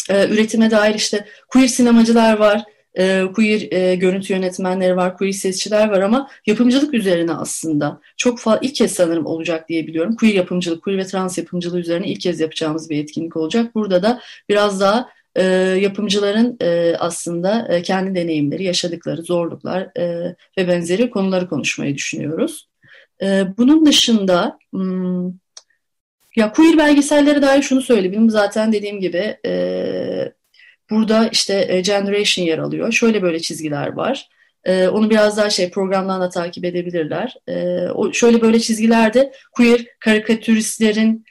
e, 0.10 0.28
üretime 0.28 0.72
dair 0.72 0.96
işte 0.96 1.26
queer 1.48 1.68
sinemacılar 1.68 2.38
var, 2.38 2.64
e, 2.98 3.26
queer 3.36 3.72
e, 3.72 3.96
görüntü 3.96 4.34
yönetmenleri 4.34 4.96
var, 4.96 5.18
queer 5.18 5.32
sesçiler 5.32 5.90
var 5.90 6.02
ama 6.02 6.30
yapımcılık 6.46 6.94
üzerine 6.94 7.34
aslında 7.34 8.02
çok 8.18 8.40
fazla 8.40 8.60
ilk 8.62 8.76
kez 8.76 8.92
sanırım 8.92 9.26
olacak 9.26 9.70
diye 9.70 9.88
biliyorum. 9.88 10.16
Queer 10.16 10.34
yapımcılık, 10.34 10.84
queer 10.84 10.98
ve 10.98 11.06
trans 11.06 11.38
yapımcılığı 11.38 11.80
üzerine 11.80 12.08
ilk 12.08 12.22
kez 12.22 12.40
yapacağımız 12.40 12.90
bir 12.90 13.04
etkinlik 13.04 13.38
olacak. 13.38 13.76
Burada 13.76 14.04
da 14.04 14.20
biraz 14.50 14.82
daha 14.82 15.10
e, 15.36 15.44
yapımcıların 15.82 16.58
e, 16.62 16.96
aslında 17.00 17.68
e, 17.68 17.82
kendi 17.82 18.16
deneyimleri, 18.16 18.64
yaşadıkları 18.64 19.22
zorluklar 19.22 19.98
e, 19.98 20.36
ve 20.58 20.68
benzeri 20.68 21.10
konuları 21.10 21.50
konuşmayı 21.50 21.96
düşünüyoruz. 21.96 22.68
E, 23.22 23.44
bunun 23.58 23.86
dışında 23.86 24.60
hmm, 24.74 25.28
ya 26.36 26.52
queer 26.52 26.78
belgesellere 26.78 27.42
dair 27.42 27.62
şunu 27.62 27.82
söyleyebilirim. 27.82 28.30
Zaten 28.30 28.74
dediğim 28.74 29.00
gibi 29.00 29.38
e, 29.46 30.34
burada 30.90 31.30
işte 31.32 31.66
e, 31.70 31.82
Generation 31.82 32.46
yer 32.46 32.58
alıyor. 32.58 32.92
Şöyle 32.92 33.22
böyle 33.22 33.40
çizgiler 33.40 33.88
var. 33.88 34.30
E, 34.64 34.88
onu 34.88 35.10
biraz 35.10 35.38
daha 35.38 35.50
şey 35.50 35.72
programdan 35.72 36.22
da 36.22 36.30
takip 36.30 36.66
edebilirler. 36.66 37.36
E, 37.50 38.14
şöyle 38.14 38.42
böyle 38.42 38.60
çizgilerde 38.60 39.32
queer 39.52 39.86
karikatüristlerin 40.00 41.26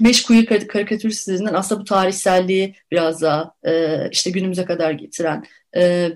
beş 0.00 0.22
queer 0.22 0.46
karikatüristlerin 0.46 1.44
aslında 1.44 1.80
bu 1.80 1.84
tarihselliği 1.84 2.74
biraz 2.90 3.22
daha 3.22 3.52
işte 4.12 4.30
günümüze 4.30 4.64
kadar 4.64 4.90
getiren 4.90 5.44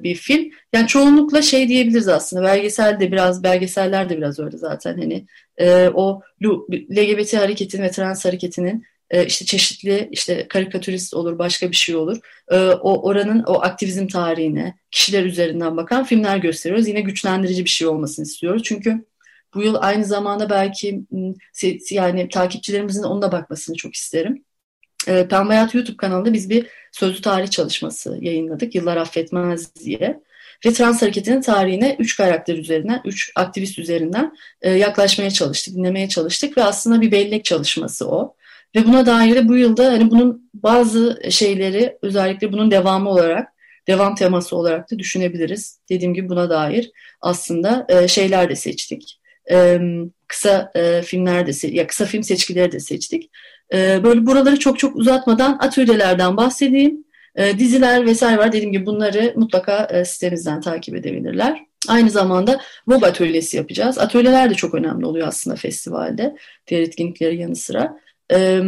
bir 0.02 0.14
film. 0.14 0.50
Yani 0.72 0.86
çoğunlukla 0.86 1.42
şey 1.42 1.68
diyebiliriz 1.68 2.08
aslında 2.08 2.42
belgesel 2.42 3.00
de 3.00 3.12
biraz 3.12 3.42
belgeseller 3.42 4.08
de 4.08 4.16
biraz 4.16 4.38
öyle 4.38 4.56
zaten 4.56 4.98
hani 4.98 5.26
o 5.94 6.20
LGBT 6.70 7.34
hareketinin 7.34 7.82
ve 7.82 7.90
trans 7.90 8.24
hareketinin 8.24 8.84
e, 9.12 9.26
işte 9.26 9.44
çeşitli 9.44 10.08
işte 10.12 10.48
karikatürist 10.48 11.14
olur 11.14 11.38
başka 11.38 11.70
bir 11.70 11.76
şey 11.76 11.96
olur 11.96 12.18
e, 12.50 12.56
o 12.58 13.08
oranın 13.08 13.42
o 13.42 13.62
aktivizm 13.62 14.06
tarihine 14.06 14.78
kişiler 14.90 15.24
üzerinden 15.24 15.76
bakan 15.76 16.04
filmler 16.04 16.36
gösteriyoruz. 16.36 16.88
Yine 16.88 17.00
güçlendirici 17.00 17.64
bir 17.64 17.70
şey 17.70 17.88
olmasını 17.88 18.24
istiyoruz 18.24 18.62
çünkü 18.62 19.04
bu 19.54 19.62
yıl 19.62 19.76
aynı 19.80 20.04
zamanda 20.04 20.50
belki 20.50 21.02
yani 21.90 22.28
takipçilerimizin 22.28 23.02
onunla 23.02 23.32
bakmasını 23.32 23.76
çok 23.76 23.94
isterim. 23.94 24.44
E, 25.08 25.28
Pembe 25.28 25.52
Hayat 25.52 25.74
YouTube 25.74 25.96
kanalında 25.96 26.32
biz 26.32 26.50
bir 26.50 26.66
sözlü 26.92 27.20
tarih 27.22 27.50
çalışması 27.50 28.18
yayınladık. 28.20 28.74
Yıllar 28.74 28.96
affetmez 28.96 29.74
diye. 29.74 30.20
Ve 30.66 30.72
trans 30.72 31.02
hareketinin 31.02 31.40
tarihine 31.40 31.96
üç 31.98 32.16
karakter 32.16 32.56
üzerinden, 32.56 33.00
üç 33.04 33.32
aktivist 33.34 33.78
üzerinden 33.78 34.36
e, 34.62 34.70
yaklaşmaya 34.70 35.30
çalıştık, 35.30 35.74
dinlemeye 35.74 36.08
çalıştık 36.08 36.58
ve 36.58 36.64
aslında 36.64 37.00
bir 37.00 37.12
bellek 37.12 37.44
çalışması 37.44 38.08
o. 38.10 38.34
Ve 38.76 38.84
buna 38.84 39.06
dair 39.06 39.34
de 39.34 39.48
bu 39.48 39.56
yılda 39.56 39.92
hani 39.92 40.10
bunun 40.10 40.50
bazı 40.54 41.22
şeyleri 41.30 41.98
özellikle 42.02 42.52
bunun 42.52 42.70
devamı 42.70 43.10
olarak, 43.10 43.48
devam 43.86 44.14
teması 44.14 44.56
olarak 44.56 44.90
da 44.90 44.98
düşünebiliriz. 44.98 45.80
Dediğim 45.88 46.14
gibi 46.14 46.28
buna 46.28 46.50
dair 46.50 46.90
aslında 47.20 47.86
e, 47.88 48.08
şeyler 48.08 48.50
de 48.50 48.56
seçtik. 48.56 49.20
E, 49.50 49.80
kısa 50.28 50.70
e, 50.74 51.02
filmler 51.02 51.46
de, 51.46 51.68
ya 51.68 51.86
kısa 51.86 52.04
film 52.04 52.22
seçkileri 52.22 52.72
de 52.72 52.80
seçtik. 52.80 53.30
Böyle 53.72 54.26
buraları 54.26 54.58
çok 54.58 54.78
çok 54.78 54.96
uzatmadan 54.96 55.58
atölyelerden 55.60 56.36
bahsedeyim. 56.36 57.04
Diziler 57.58 58.06
vesaire 58.06 58.38
var. 58.38 58.52
Dediğim 58.52 58.72
gibi 58.72 58.86
bunları 58.86 59.32
mutlaka 59.36 59.84
e, 59.84 60.04
sitemizden 60.04 60.60
takip 60.60 60.94
edebilirler. 60.94 61.64
Aynı 61.88 62.10
zamanda 62.10 62.60
Vogue 62.88 63.08
atölyesi 63.08 63.56
yapacağız. 63.56 63.98
Atölyeler 63.98 64.50
de 64.50 64.54
çok 64.54 64.74
önemli 64.74 65.06
oluyor 65.06 65.28
aslında 65.28 65.56
festivalde. 65.56 66.36
Diğer 66.66 66.80
etkinlikleri 66.80 67.36
yanı 67.36 67.56
sıra. 67.56 67.96
E, 68.32 68.62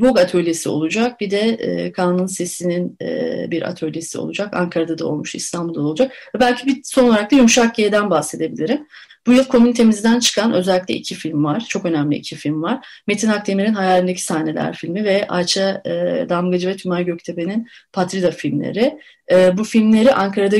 Vogue 0.00 0.22
atölyesi 0.22 0.68
olacak. 0.68 1.20
Bir 1.20 1.30
de 1.30 1.40
e, 1.40 1.92
Kaan'ın 1.92 2.26
Sesi'nin 2.26 2.96
bir 3.50 3.68
atölyesi 3.68 4.18
olacak. 4.18 4.56
Ankara'da 4.56 4.98
da 4.98 5.06
olmuş, 5.06 5.34
İstanbul'da 5.34 5.80
da 5.80 5.86
olacak. 5.86 6.12
Belki 6.40 6.66
bir 6.66 6.80
son 6.84 7.08
olarak 7.08 7.30
da 7.32 7.36
Yumuşak 7.36 7.74
G'den 7.74 8.10
bahsedebilirim. 8.10 8.86
Bu 9.26 9.32
yıl 9.32 9.44
komünitemizden 9.44 10.20
çıkan 10.20 10.52
özellikle 10.52 10.94
iki 10.94 11.14
film 11.14 11.44
var. 11.44 11.64
Çok 11.68 11.84
önemli 11.84 12.16
iki 12.16 12.36
film 12.36 12.62
var. 12.62 12.86
Metin 13.06 13.28
Akdemir'in 13.28 13.74
Hayalindeki 13.74 14.22
Sahneler 14.22 14.76
filmi 14.76 15.04
ve 15.04 15.28
Ayça 15.28 15.82
e, 15.84 15.90
Damgacı 16.28 16.68
ve 16.68 16.76
Tümay 16.76 17.04
Göktepe'nin 17.04 17.68
Patrida 17.92 18.30
filmleri. 18.30 18.98
Bu 19.54 19.64
filmleri 19.64 20.14
Ankara'da 20.14 20.56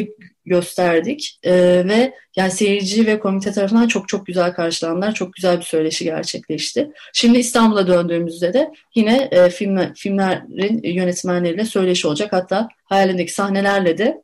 gösterdik 0.46 1.38
e, 1.42 1.52
ve 1.88 2.14
yani 2.36 2.50
seyirci 2.50 3.06
ve 3.06 3.18
komite 3.18 3.52
tarafından 3.52 3.88
çok 3.88 4.08
çok 4.08 4.26
güzel 4.26 4.52
karşılandılar. 4.52 5.14
Çok 5.14 5.32
güzel 5.32 5.58
bir 5.58 5.64
söyleşi 5.64 6.04
gerçekleşti. 6.04 6.90
Şimdi 7.12 7.38
İstanbul'a 7.38 7.86
döndüğümüzde 7.86 8.52
de 8.52 8.70
yine 8.94 9.28
e, 9.30 9.50
film, 9.50 9.94
filmlerin 9.94 10.82
yönetmenleriyle 10.82 11.64
söyleşi 11.64 12.08
olacak. 12.08 12.32
Hatta 12.32 12.68
hayalindeki 12.84 13.32
sahnelerle 13.32 13.98
de 13.98 14.22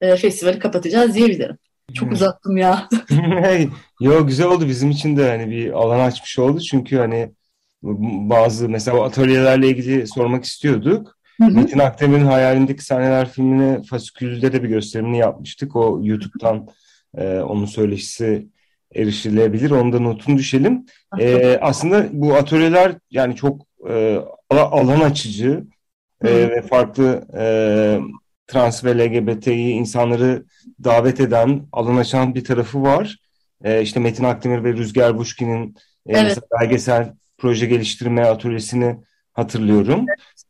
e, 0.00 0.16
festivali 0.16 0.58
kapatacağız 0.58 1.14
diyebilirim. 1.14 1.58
Çok 1.94 2.12
uzattım 2.12 2.56
ya. 2.56 2.88
Yo 4.00 4.26
güzel 4.26 4.46
oldu 4.46 4.66
bizim 4.68 4.90
için 4.90 5.16
de 5.16 5.28
hani 5.28 5.50
bir 5.50 5.70
alan 5.70 6.00
açmış 6.00 6.38
oldu 6.38 6.60
çünkü 6.60 6.96
hani 6.96 7.32
bazı 7.82 8.68
mesela 8.68 9.04
atölyelerle 9.04 9.68
ilgili 9.68 10.06
sormak 10.06 10.44
istiyorduk. 10.44 11.17
Hı 11.40 11.44
hı. 11.44 11.50
Metin 11.50 11.78
Akdemir'in 11.78 12.24
hayalindeki 12.24 12.84
sahneler 12.84 13.28
filmini 13.28 13.82
Fasikül'de 13.82 14.52
de 14.52 14.62
bir 14.62 14.68
gösterimini 14.68 15.18
yapmıştık. 15.18 15.76
O 15.76 16.00
YouTube'dan 16.02 16.68
e, 17.16 17.38
onun 17.38 17.64
söyleşisi 17.64 18.48
erişilebilir. 18.94 19.70
Onda 19.70 20.00
notunu 20.00 20.38
düşelim. 20.38 20.86
E, 21.18 21.58
aslında 21.60 22.06
bu 22.12 22.34
atölyeler 22.34 22.92
yani 23.10 23.36
çok 23.36 23.62
e, 23.88 24.18
alan 24.50 25.00
açıcı 25.00 25.64
e, 26.24 26.30
ve 26.30 26.62
farklı 26.62 27.26
e, 27.38 27.44
trans 28.46 28.84
ve 28.84 28.98
LGBTİ 28.98 29.52
insanları 29.52 30.44
davet 30.84 31.20
eden, 31.20 31.62
alan 31.72 31.96
açan 31.96 32.34
bir 32.34 32.44
tarafı 32.44 32.82
var. 32.82 33.16
E, 33.64 33.82
işte 33.82 34.00
Metin 34.00 34.24
Akdemir 34.24 34.64
ve 34.64 34.72
Rüzgar 34.72 35.18
Buşkin'in 35.18 35.76
e, 36.06 36.18
evet. 36.18 36.38
belgesel 36.60 37.14
proje 37.38 37.66
geliştirme 37.66 38.22
atölyesini 38.22 38.96
hatırlıyorum. 39.32 40.06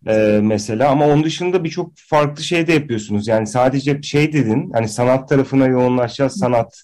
E, 0.09 0.41
mesela. 0.43 0.91
Ama 0.91 1.07
onun 1.07 1.25
dışında 1.25 1.65
birçok 1.65 1.93
farklı 1.97 2.43
şey 2.43 2.67
de 2.67 2.73
yapıyorsunuz. 2.73 3.29
Yani 3.29 3.47
sadece 3.47 4.03
şey 4.03 4.33
dedin, 4.33 4.71
hani 4.73 4.89
sanat 4.89 5.29
tarafına 5.29 5.67
yoğunlaşacağız, 5.67 6.39
sanat 6.39 6.83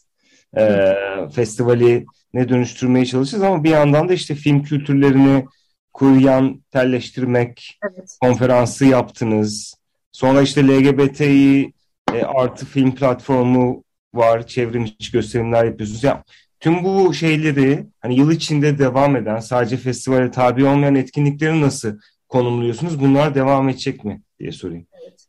e, 0.57 0.95
festivali 1.35 2.07
ne 2.35 2.49
dönüştürmeye 2.49 3.07
çalışacağız 3.07 3.45
ama 3.45 3.65
bir 3.65 3.71
yandan 3.71 4.09
da 4.09 4.15
işte 4.15 4.35
film 4.35 4.63
kültürlerini 4.63 5.45
kuruyan, 5.93 6.63
telleştirmek 6.71 7.79
evet. 7.91 8.17
konferansı 8.21 8.85
yaptınız. 8.85 9.75
Sonra 10.13 10.43
işte 10.43 10.69
LGBTİ 10.69 11.73
e, 12.15 12.23
artı 12.23 12.67
film 12.67 12.95
platformu 12.95 13.85
var. 14.15 14.47
Çevrimiçi 14.47 15.13
gösterimler 15.13 15.65
yapıyorsunuz. 15.65 16.05
Ya, 16.05 16.25
tüm 16.61 16.85
bu 16.85 17.15
şeyleri 17.15 17.87
hani 18.01 18.19
yıl 18.19 18.31
içinde 18.31 18.79
devam 18.79 19.17
eden 19.17 19.39
sadece 19.39 19.77
festivale 19.77 20.31
tabi 20.31 20.65
olmayan 20.65 20.95
etkinlikleri 20.95 21.61
nasıl 21.61 21.99
konumluyorsunuz? 22.29 23.01
Bunlar 23.01 23.35
devam 23.35 23.69
edecek 23.69 24.05
mi 24.05 24.23
diye 24.41 24.53
sorayım. 24.53 24.87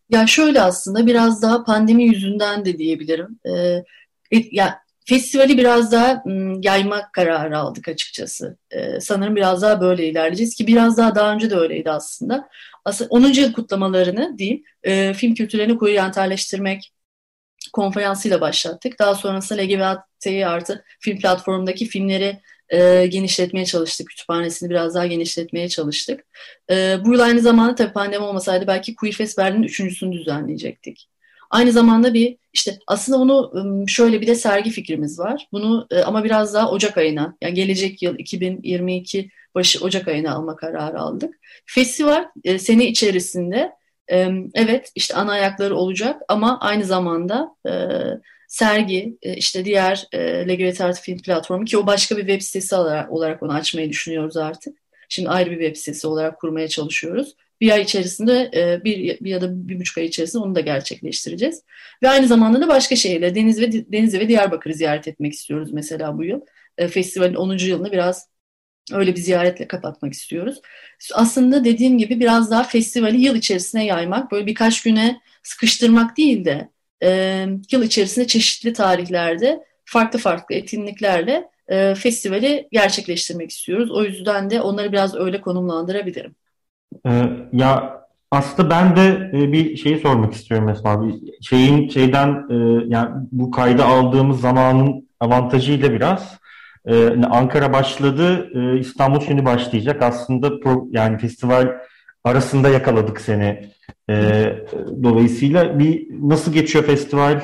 Ya 0.10 0.28
şöyle 0.28 0.62
aslında 0.62 1.08
biraz 1.08 1.42
daha 1.42 1.64
pandemi 1.64 2.04
yüzünden 2.04 2.66
de 2.66 2.78
diyebilirim. 2.78 3.40
Ee, 3.46 3.84
ya 4.52 4.80
festivali 5.06 5.58
biraz 5.58 5.92
daha 5.92 6.24
yaymak 6.62 7.14
kararı 7.14 7.58
aldık 7.58 7.88
açıkçası. 7.88 8.58
Ee, 8.72 9.00
sanırım 9.00 9.36
biraz 9.36 9.62
daha 9.62 9.82
böyle 9.82 10.08
ilerleyeceğiz 10.08 10.56
ki 10.56 10.68
biraz 10.68 10.98
daha 10.98 11.16
daha 11.16 11.34
önce 11.34 11.50
de 11.50 11.56
öyleydi 11.56 11.92
aslında 11.92 12.50
aslında 12.86 13.10
10. 13.10 13.22
yıl 13.22 13.54
kutlamalarını 13.54 14.38
diyeyim 14.38 14.64
e, 14.84 15.14
film 15.14 15.34
kültürlerini 15.34 15.78
kuryantalleştirmek 15.78 16.92
konferansıyla 17.74 18.42
başlattık. 18.42 19.00
Daha 19.00 19.16
sonrasında 19.16 19.62
LGBT 19.62 20.28
artı 20.46 20.84
film 21.00 21.20
platformundaki 21.20 21.86
filmleri 21.86 22.42
e, 22.70 23.08
genişletmeye 23.08 23.66
çalıştık. 23.66 24.08
Kütüphanesini 24.08 24.70
biraz 24.70 24.96
daha 24.96 25.08
genişletmeye 25.08 25.70
çalıştık. 25.70 26.26
E, 26.72 26.98
bu 27.06 27.14
yıl 27.14 27.20
aynı 27.20 27.42
zamanda 27.42 27.76
tabii 27.76 27.94
pandemi 27.94 28.24
olmasaydı 28.24 28.68
belki 28.68 28.96
Queer 28.96 29.14
Fest 29.14 29.38
Berlin'in 29.38 29.64
üçüncüsünü 29.64 30.18
düzenleyecektik. 30.18 31.10
Aynı 31.50 31.72
zamanda 31.72 32.14
bir 32.14 32.38
işte 32.54 32.80
aslında 32.88 33.18
onu 33.18 33.52
şöyle 33.88 34.22
bir 34.22 34.28
de 34.28 34.36
sergi 34.36 34.70
fikrimiz 34.70 35.20
var. 35.20 35.48
Bunu 35.52 35.88
e, 35.92 36.02
ama 36.02 36.24
biraz 36.24 36.54
daha 36.54 36.72
Ocak 36.72 36.98
ayına 36.98 37.38
yani 37.42 37.54
gelecek 37.54 38.02
yıl 38.02 38.16
2022 38.18 39.30
başı 39.56 39.84
Ocak 39.84 40.08
ayına 40.08 40.34
alma 40.34 40.56
kararı 40.56 41.00
aldık. 41.00 41.36
Festival 41.66 42.26
e, 42.44 42.60
sene 42.60 42.88
içerisinde 42.88 43.72
evet 44.54 44.92
işte 44.96 45.16
ana 45.16 45.32
ayakları 45.32 45.76
olacak 45.76 46.22
ama 46.28 46.60
aynı 46.60 46.84
zamanda 46.84 47.56
sergi 48.56 49.18
e, 49.22 49.36
işte 49.36 49.66
diğer 49.66 50.08
e, 50.12 50.48
LGBT 50.48 50.82
Art 50.82 51.00
Film 51.00 51.18
platformu 51.18 51.66
ki 51.66 51.78
o 51.78 51.88
başka 51.88 52.18
bir 52.18 52.22
web 52.22 52.42
sitesi 52.42 52.76
olarak, 52.76 53.44
onu 53.44 53.54
açmayı 53.54 53.90
düşünüyoruz 53.90 54.38
artık. 54.38 54.78
Şimdi 55.10 55.30
ayrı 55.30 55.52
bir 55.52 55.60
web 55.60 55.76
sitesi 55.76 56.08
olarak 56.08 56.40
kurmaya 56.40 56.68
çalışıyoruz. 56.68 57.36
Bir 57.62 57.72
ay 57.72 57.82
içerisinde 57.82 58.52
e, 58.56 58.84
bir, 58.84 59.20
bir 59.20 59.30
ya 59.30 59.42
da 59.42 59.68
bir 59.68 59.80
buçuk 59.80 59.98
ay 59.98 60.06
içerisinde 60.06 60.44
onu 60.44 60.56
da 60.56 60.60
gerçekleştireceğiz. 60.60 61.64
Ve 62.04 62.10
aynı 62.10 62.28
zamanda 62.28 62.62
da 62.62 62.68
başka 62.68 62.96
şehirler 62.96 63.36
Deniz 63.36 63.62
ve 63.62 63.72
Denizli 63.72 64.20
ve 64.20 64.28
Diyarbakır'ı 64.28 64.74
ziyaret 64.74 65.08
etmek 65.08 65.34
istiyoruz 65.34 65.74
mesela 65.74 66.18
bu 66.18 66.24
yıl. 66.24 66.42
Festivalin 66.90 67.36
10. 67.36 67.58
yılını 67.58 67.92
biraz 67.92 68.30
Öyle 68.94 69.16
bir 69.16 69.22
ziyaretle 69.22 69.68
kapatmak 69.68 70.14
istiyoruz. 70.14 70.62
Aslında 71.14 71.66
dediğim 71.66 71.98
gibi 71.98 72.20
biraz 72.20 72.52
daha 72.52 72.64
festivali 72.64 73.22
yıl 73.22 73.36
içerisine 73.36 73.86
yaymak, 73.86 74.32
böyle 74.32 74.46
birkaç 74.46 74.84
güne 74.84 75.22
sıkıştırmak 75.44 76.18
değil 76.18 76.46
de 76.46 76.70
e, 77.04 77.46
yıl 77.72 77.84
içerisinde 77.84 78.28
çeşitli 78.28 78.74
tarihlerde 78.74 79.64
farklı 79.86 80.20
farklı 80.20 80.56
etkinliklerle 80.56 81.50
e, 81.68 81.96
festivali 81.96 82.68
gerçekleştirmek 82.72 83.50
istiyoruz. 83.50 83.92
O 83.92 84.04
yüzden 84.04 84.50
de 84.50 84.62
onları 84.62 84.92
biraz 84.92 85.16
öyle 85.16 85.42
konumlandırabilirim. 85.42 86.36
Ee, 87.08 87.30
ya 87.54 88.02
aslında 88.32 88.70
ben 88.70 88.96
de 88.96 89.32
e, 89.34 89.52
bir 89.52 89.78
şeyi 89.78 90.00
sormak 90.00 90.34
istiyorum 90.34 90.68
mesela 90.68 91.04
bir 91.04 91.14
şeyin 91.42 91.90
şeyden 91.90 92.30
e, 92.50 92.86
yani 92.88 93.10
bu 93.32 93.52
kayda 93.52 93.86
aldığımız 93.86 94.42
zamanın 94.42 95.10
avantajıyla 95.20 95.92
biraz 95.92 96.40
e, 96.86 97.26
Ankara 97.26 97.74
başladı, 97.74 98.50
e, 98.56 98.80
İstanbul 98.80 99.20
şimdi 99.20 99.46
başlayacak. 99.46 100.02
Aslında 100.02 100.60
pro, 100.60 100.88
yani 100.92 101.18
festival 101.18 101.68
arasında 102.26 102.70
yakaladık 102.70 103.22
seni. 103.22 103.70
E, 104.10 104.46
dolayısıyla 105.04 105.80
bir 105.80 106.08
nasıl 106.22 106.54
geçiyor 106.54 106.86
festival? 106.86 107.42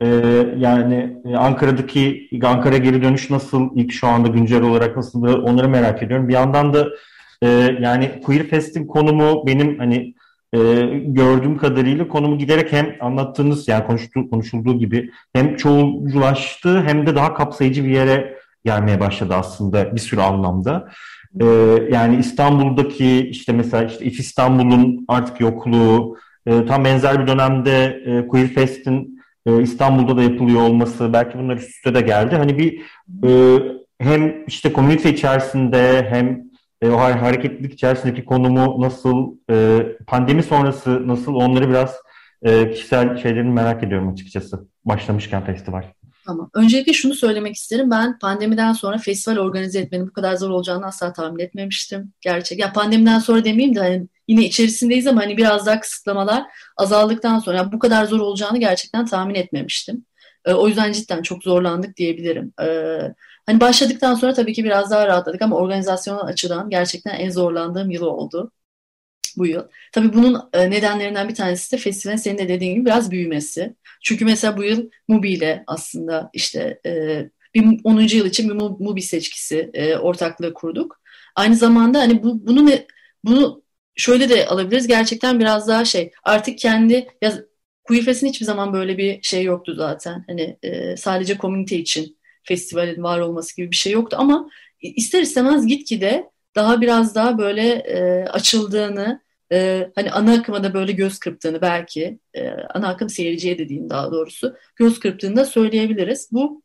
E, 0.00 0.06
yani 0.56 1.16
Ankara'daki 1.36 2.28
Ankara 2.44 2.76
geri 2.76 3.02
dönüş 3.02 3.30
nasıl? 3.30 3.70
İlk 3.74 3.92
şu 3.92 4.06
anda 4.06 4.28
güncel 4.28 4.62
olarak 4.62 4.96
nasıl? 4.96 5.22
Onları 5.22 5.68
merak 5.68 6.02
ediyorum. 6.02 6.28
Bir 6.28 6.34
yandan 6.34 6.74
da 6.74 6.88
e, 7.42 7.48
yani 7.80 8.20
Queer 8.24 8.42
Fest'in 8.42 8.86
konumu 8.86 9.46
benim 9.46 9.78
hani 9.78 10.14
e, 10.54 10.58
gördüğüm 11.06 11.58
kadarıyla 11.58 12.08
konumu 12.08 12.38
giderek 12.38 12.72
hem 12.72 12.96
anlattığınız 13.00 13.68
yani 13.68 13.86
konuştuğu, 13.86 14.30
konuşulduğu 14.30 14.78
gibi 14.78 15.10
hem 15.32 15.56
çoğulculaştı 15.56 16.82
hem 16.82 17.06
de 17.06 17.14
daha 17.14 17.34
kapsayıcı 17.34 17.84
bir 17.84 17.90
yere 17.90 18.38
gelmeye 18.64 19.00
başladı 19.00 19.34
aslında 19.34 19.94
bir 19.94 20.00
sürü 20.00 20.20
anlamda. 20.20 20.88
E, 21.40 21.44
yani 21.90 22.16
İstanbul'daki 22.16 23.28
işte 23.28 23.52
mesela 23.52 23.84
işte 23.84 24.04
İF 24.04 24.20
İstanbul'un 24.20 25.04
artık 25.08 25.40
yokluğu, 25.40 26.16
e, 26.46 26.66
tam 26.66 26.84
benzer 26.84 27.22
bir 27.22 27.26
dönemde 27.26 28.02
e, 28.06 28.28
Queer 28.28 28.48
Fest'in 28.48 29.22
e, 29.46 29.62
İstanbul'da 29.62 30.16
da 30.16 30.22
yapılıyor 30.22 30.60
olması 30.60 31.12
belki 31.12 31.38
bunlar 31.38 31.56
üst 31.56 31.70
üste 31.70 31.94
de 31.94 32.00
geldi. 32.00 32.36
Hani 32.36 32.58
bir 32.58 32.80
e, 33.28 33.62
hem 33.98 34.44
işte 34.46 34.72
komünite 34.72 35.10
içerisinde 35.12 36.06
hem 36.10 36.42
e, 36.82 36.88
o 36.88 36.98
hareketlilik 36.98 37.72
içerisindeki 37.72 38.24
konumu 38.24 38.80
nasıl, 38.80 39.36
e, 39.50 39.86
pandemi 40.06 40.42
sonrası 40.42 41.08
nasıl 41.08 41.34
onları 41.34 41.68
biraz 41.68 41.94
e, 42.42 42.70
kişisel 42.70 43.16
şeylerini 43.16 43.50
merak 43.50 43.82
ediyorum 43.82 44.08
açıkçası. 44.08 44.68
Başlamışken 44.84 45.44
festival. 45.44 45.82
Tamam. 46.26 46.50
Öncelikle 46.54 46.92
şunu 46.92 47.14
söylemek 47.14 47.56
isterim. 47.56 47.90
Ben 47.90 48.18
pandemiden 48.18 48.72
sonra 48.72 48.98
festival 48.98 49.36
organize 49.36 49.78
etmenin 49.78 50.06
bu 50.08 50.12
kadar 50.12 50.36
zor 50.36 50.50
olacağını 50.50 50.86
asla 50.86 51.12
tahmin 51.12 51.38
etmemiştim. 51.38 52.12
Gerçek. 52.20 52.58
Ya 52.58 52.72
pandemiden 52.72 53.18
sonra 53.18 53.44
demeyeyim 53.44 53.74
de 53.74 53.80
hani 53.80 54.08
yine 54.28 54.44
içerisindeyiz 54.44 55.06
ama 55.06 55.20
hani 55.20 55.36
biraz 55.36 55.66
daha 55.66 55.80
kısıtlamalar 55.80 56.44
azaldıktan 56.76 57.38
sonra 57.38 57.56
yani 57.56 57.72
bu 57.72 57.78
kadar 57.78 58.04
zor 58.04 58.20
olacağını 58.20 58.58
gerçekten 58.58 59.06
tahmin 59.06 59.34
etmemiştim. 59.34 60.04
E, 60.44 60.52
o 60.52 60.68
yüzden 60.68 60.92
cidden 60.92 61.22
çok 61.22 61.42
zorlandık 61.42 61.96
diyebilirim. 61.96 62.52
E, 62.62 62.66
hani 63.46 63.60
başladıktan 63.60 64.14
sonra 64.14 64.34
tabii 64.34 64.52
ki 64.52 64.64
biraz 64.64 64.90
daha 64.90 65.06
rahatladık 65.06 65.42
ama 65.42 65.56
organizasyonel 65.56 66.22
açıdan 66.22 66.70
gerçekten 66.70 67.14
en 67.14 67.30
zorlandığım 67.30 67.90
yıl 67.90 68.02
oldu 68.02 68.52
bu 69.38 69.46
yıl. 69.46 69.62
Tabii 69.92 70.12
bunun 70.12 70.40
e, 70.52 70.70
nedenlerinden 70.70 71.28
bir 71.28 71.34
tanesi 71.34 71.72
de 71.72 71.76
festivalin 71.76 72.18
senin 72.18 72.38
de 72.38 72.48
dediğin 72.48 72.74
gibi 72.74 72.84
biraz 72.84 73.10
büyümesi. 73.10 73.74
Çünkü 74.02 74.24
mesela 74.24 74.56
bu 74.56 74.64
yıl 74.64 74.90
Mubi 75.08 75.32
ile 75.32 75.64
aslında 75.66 76.30
işte 76.32 76.80
e, 76.86 77.22
bir 77.54 77.80
10. 77.84 78.00
yıl 78.00 78.26
için 78.26 78.48
bir 78.48 78.54
Mubi 78.54 79.02
seçkisi 79.02 79.70
e, 79.74 79.96
ortaklığı 79.96 80.54
kurduk. 80.54 81.00
Aynı 81.36 81.56
zamanda 81.56 81.98
hani 81.98 82.22
bu, 82.22 82.46
bunu 82.46 82.66
ne, 82.66 82.86
bunu 83.24 83.62
şöyle 83.96 84.28
de 84.28 84.46
alabiliriz. 84.46 84.86
Gerçekten 84.86 85.40
biraz 85.40 85.68
daha 85.68 85.84
şey 85.84 86.12
artık 86.24 86.58
kendi 86.58 87.08
ya 87.22 87.32
Kuyufes'in 87.84 88.28
hiçbir 88.28 88.46
zaman 88.46 88.72
böyle 88.72 88.98
bir 88.98 89.22
şey 89.22 89.44
yoktu 89.44 89.74
zaten. 89.74 90.24
Hani 90.26 90.58
e, 90.62 90.96
sadece 90.96 91.38
komünite 91.38 91.76
için 91.76 92.18
festivalin 92.44 93.02
var 93.02 93.18
olması 93.18 93.56
gibi 93.56 93.70
bir 93.70 93.76
şey 93.76 93.92
yoktu 93.92 94.16
ama 94.20 94.50
ister 94.80 95.22
istemez 95.22 95.66
gitgide 95.66 96.31
daha 96.56 96.80
biraz 96.80 97.14
daha 97.14 97.38
böyle 97.38 97.68
e, 97.72 98.24
açıldığını, 98.24 99.20
e, 99.52 99.90
hani 99.94 100.10
ana 100.12 100.32
akıma 100.32 100.64
da 100.64 100.74
böyle 100.74 100.92
göz 100.92 101.18
kırptığını 101.18 101.60
belki, 101.60 102.18
e, 102.34 102.48
ana 102.50 102.88
akım 102.88 103.08
seyirciye 103.08 103.58
dediğim 103.58 103.90
daha 103.90 104.12
doğrusu, 104.12 104.56
göz 104.76 105.00
kırptığını 105.00 105.36
da 105.36 105.44
söyleyebiliriz. 105.44 106.28
Bu 106.32 106.62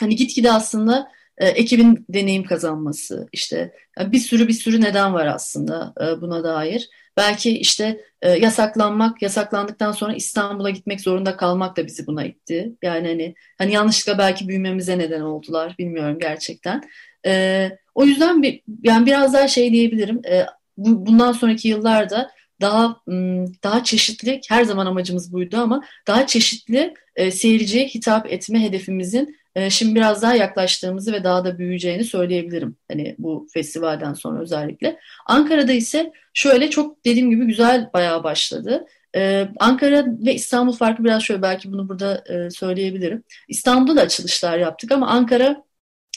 hani 0.00 0.16
gitgide 0.16 0.52
aslında 0.52 1.08
e, 1.38 1.48
ekibin 1.48 2.06
deneyim 2.08 2.44
kazanması, 2.44 3.28
işte 3.32 3.72
yani 3.98 4.12
bir 4.12 4.18
sürü 4.18 4.48
bir 4.48 4.52
sürü 4.52 4.80
neden 4.80 5.14
var 5.14 5.26
aslında 5.26 5.94
e, 6.00 6.20
buna 6.20 6.44
dair. 6.44 6.90
Belki 7.16 7.58
işte 7.58 8.00
e, 8.22 8.30
yasaklanmak, 8.30 9.22
yasaklandıktan 9.22 9.92
sonra 9.92 10.14
İstanbul'a 10.14 10.70
gitmek 10.70 11.00
zorunda 11.00 11.36
kalmak 11.36 11.76
da 11.76 11.86
bizi 11.86 12.06
buna 12.06 12.24
itti. 12.24 12.72
Yani 12.82 13.08
hani 13.08 13.34
hani 13.58 13.72
yanlışlıkla 13.72 14.18
belki 14.18 14.48
büyümemize 14.48 14.98
neden 14.98 15.20
oldular, 15.20 15.74
bilmiyorum 15.78 16.18
gerçekten. 16.18 16.82
E, 17.26 17.70
o 17.94 18.04
yüzden 18.04 18.42
bir, 18.42 18.62
yani 18.82 19.06
biraz 19.06 19.34
daha 19.34 19.48
şey 19.48 19.72
diyebilirim. 19.72 20.20
E, 20.26 20.46
bu, 20.76 21.06
bundan 21.06 21.32
sonraki 21.32 21.68
yıllarda 21.68 22.30
daha 22.60 22.96
daha 23.62 23.84
çeşitli, 23.84 24.40
her 24.48 24.64
zaman 24.64 24.86
amacımız 24.86 25.32
buydu 25.32 25.56
ama 25.56 25.82
daha 26.06 26.26
çeşitli 26.26 26.94
e, 27.16 27.30
seyirciye 27.30 27.86
hitap 27.86 28.32
etme 28.32 28.62
hedefimizin 28.62 29.36
e, 29.54 29.70
şimdi 29.70 29.94
biraz 29.94 30.22
daha 30.22 30.34
yaklaştığımızı 30.34 31.12
ve 31.12 31.24
daha 31.24 31.44
da 31.44 31.58
büyüyeceğini 31.58 32.04
söyleyebilirim. 32.04 32.76
Hani 32.90 33.16
bu 33.18 33.48
festivalden 33.54 34.14
sonra 34.14 34.40
özellikle. 34.40 34.98
Ankara'da 35.26 35.72
ise 35.72 36.12
şöyle 36.34 36.70
çok 36.70 37.04
dediğim 37.04 37.30
gibi 37.30 37.44
güzel 37.44 37.90
bayağı 37.94 38.24
başladı. 38.24 38.86
Ee, 39.16 39.48
Ankara 39.60 40.06
ve 40.06 40.34
İstanbul 40.34 40.72
farkı 40.72 41.04
biraz 41.04 41.22
şöyle 41.22 41.42
belki 41.42 41.72
bunu 41.72 41.88
burada 41.88 42.24
e, 42.28 42.50
söyleyebilirim. 42.50 43.24
İstanbul'da 43.48 43.96
da 43.96 44.00
açılışlar 44.00 44.58
yaptık 44.58 44.92
ama 44.92 45.08
Ankara 45.08 45.64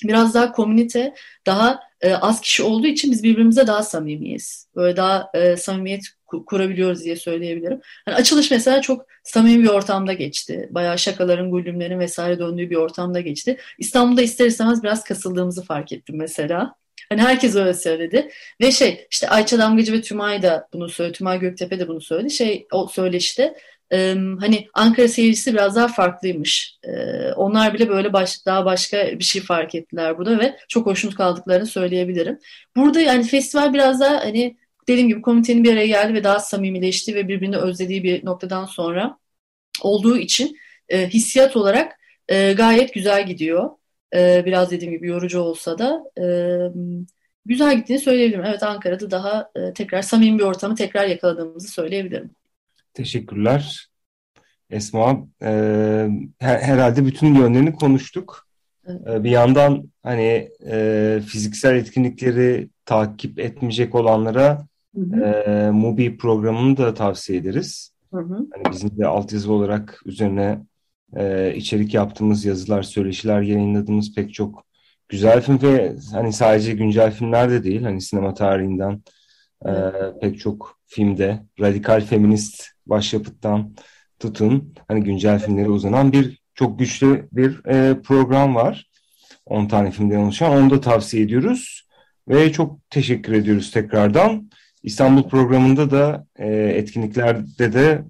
biraz 0.04 0.34
daha 0.34 0.52
komünite, 0.52 1.14
daha 1.46 1.80
e, 2.02 2.14
az 2.14 2.42
kişi 2.42 2.64
olduğu 2.64 2.88
için 2.88 3.12
biz 3.12 3.24
birbirimize 3.24 3.68
daha 3.68 3.84
samimiyiz. 3.84 4.68
Böyle 4.76 4.98
daha 4.98 5.30
e, 5.34 5.58
samimiyet 5.58 6.04
kurabiliyoruz 6.26 7.04
diye 7.04 7.16
söyleyebilirim. 7.16 7.82
Yani 8.08 8.18
açılış 8.18 8.52
mesela 8.52 8.82
çok 8.82 9.06
samimi 9.24 9.64
bir 9.64 9.70
ortamda 9.70 10.14
geçti. 10.14 10.68
Bayağı 10.72 11.00
şakaların, 11.00 11.52
güldümlerin 11.52 12.00
vesaire 12.00 12.40
döndüğü 12.40 12.70
bir 12.70 12.76
ortamda 12.76 13.22
geçti. 13.22 13.58
İstanbul'da 13.80 14.22
ister 14.22 14.46
istemez 14.46 14.84
biraz 14.84 15.04
kasıldığımızı 15.04 15.64
fark 15.64 15.92
ettim 15.92 16.18
mesela. 16.18 16.76
Hani 17.10 17.22
herkes 17.22 17.56
öyle 17.56 17.74
söyledi. 17.74 18.30
Ve 18.62 18.72
şey 18.72 19.08
işte 19.12 19.30
Ayça 19.30 19.60
Damgacı 19.60 19.94
ve 19.94 20.02
Tümay 20.02 20.42
da 20.42 20.68
bunu 20.74 20.90
söyledi. 20.90 21.18
Tümay 21.18 21.40
Göktepe 21.40 21.80
de 21.80 21.88
bunu 21.88 22.02
söyledi. 22.02 22.34
Şey 22.34 22.68
o 22.72 22.88
söyleşte 22.88 23.56
hani 24.40 24.68
Ankara 24.74 25.08
seyircisi 25.08 25.54
biraz 25.54 25.76
daha 25.76 25.88
farklıymış. 25.88 26.80
onlar 27.36 27.74
bile 27.74 27.90
böyle 27.90 28.14
baş, 28.14 28.46
daha 28.46 28.66
başka 28.66 29.20
bir 29.20 29.24
şey 29.24 29.42
fark 29.42 29.76
ettiler 29.76 30.18
burada 30.18 30.40
ve 30.40 30.58
çok 30.68 30.86
hoşnut 30.86 31.16
kaldıklarını 31.16 31.66
söyleyebilirim. 31.66 32.40
Burada 32.76 33.02
yani 33.02 33.24
festival 33.24 33.74
biraz 33.74 34.00
daha 34.00 34.20
hani 34.20 34.58
dediğim 34.88 35.08
gibi 35.08 35.22
komitenin 35.22 35.64
bir 35.64 35.74
araya 35.74 35.88
geldi 35.88 36.14
ve 36.14 36.24
daha 36.24 36.40
samimileşti 36.40 37.16
ve 37.16 37.28
birbirini 37.28 37.58
özlediği 37.58 38.04
bir 38.04 38.26
noktadan 38.26 38.66
sonra 38.66 39.18
olduğu 39.82 40.18
için 40.18 40.58
e, 40.90 41.10
hissiyat 41.10 41.58
olarak 41.58 42.00
e, 42.30 42.54
gayet 42.54 42.94
güzel 42.94 43.28
gidiyor. 43.28 43.70
E, 44.16 44.44
biraz 44.46 44.72
dediğim 44.72 44.94
gibi 44.94 45.08
yorucu 45.08 45.40
olsa 45.40 45.78
da 45.78 46.04
e, 46.22 46.26
güzel 47.46 47.78
gittiğini 47.78 48.00
söyleyebilirim. 48.00 48.46
Evet 48.46 48.64
Ankara'da 48.64 49.12
daha 49.12 49.52
e, 49.56 49.74
tekrar 49.74 50.02
samimi 50.02 50.40
bir 50.40 50.44
ortamı 50.44 50.76
tekrar 50.76 51.08
yakaladığımızı 51.08 51.68
söyleyebilirim. 51.68 52.30
Teşekkürler. 52.96 53.88
Esma, 54.70 55.28
e, 55.42 55.50
her, 56.40 56.60
herhalde 56.60 57.06
bütün 57.06 57.36
yönlerini 57.36 57.74
konuştuk. 57.76 58.46
Evet. 58.88 59.24
bir 59.24 59.30
yandan 59.30 59.92
hani 60.04 60.50
e, 60.68 61.22
fiziksel 61.28 61.76
etkinlikleri 61.76 62.70
takip 62.86 63.40
etmeyecek 63.40 63.96
olanlara 63.96 64.68
hı 64.96 65.02
hı. 65.02 65.22
E, 65.22 65.72
Mubi 65.72 66.18
programını 66.18 66.78
da 66.78 66.94
tavsiye 66.94 67.40
ederiz. 67.40 67.92
Hı 68.14 68.20
hı. 68.20 68.34
Hani 68.34 68.72
bizim 68.72 68.98
de 68.98 69.08
altyazı 69.08 69.54
olarak 69.54 70.02
üzerine 70.06 70.62
e, 71.16 71.54
içerik 71.56 71.94
yaptığımız 71.94 72.46
yazılar, 72.46 72.84
söyleşiler 72.84 73.42
yayınladığımız 73.42 74.16
pek 74.16 74.34
çok 74.34 74.64
güzel 75.10 75.42
film 75.42 75.62
ve 75.62 75.96
hani 76.12 76.34
sadece 76.34 76.74
güncel 76.74 77.12
filmler 77.12 77.50
de 77.50 77.64
değil, 77.64 77.84
hani 77.84 78.02
sinema 78.02 78.34
tarihinden 78.34 79.02
e, 79.66 79.72
pek 80.22 80.40
çok 80.40 80.80
filmde 80.88 81.44
radikal 81.60 82.02
feminist 82.02 82.64
başyapıttan 82.86 83.76
tutun 84.20 84.74
hani 84.88 85.04
güncel 85.04 85.40
filmlere 85.40 85.70
uzanan 85.70 86.12
bir 86.14 86.42
çok 86.54 86.80
güçlü 86.80 87.30
bir 87.32 87.66
e, 87.66 88.02
program 88.02 88.56
var. 88.56 88.90
10 89.46 89.68
tane 89.68 89.92
filmden 89.92 90.20
oluşan. 90.20 90.52
Onu 90.52 90.70
da 90.70 90.82
tavsiye 90.82 91.24
ediyoruz. 91.24 91.88
Ve 92.28 92.52
çok 92.52 92.90
teşekkür 92.90 93.34
ediyoruz 93.34 93.72
tekrardan. 93.72 94.50
İstanbul 94.84 95.30
programında 95.30 95.92
da 95.92 96.28
e, 96.36 96.48
etkinliklerde 96.54 97.74
de 97.74 98.04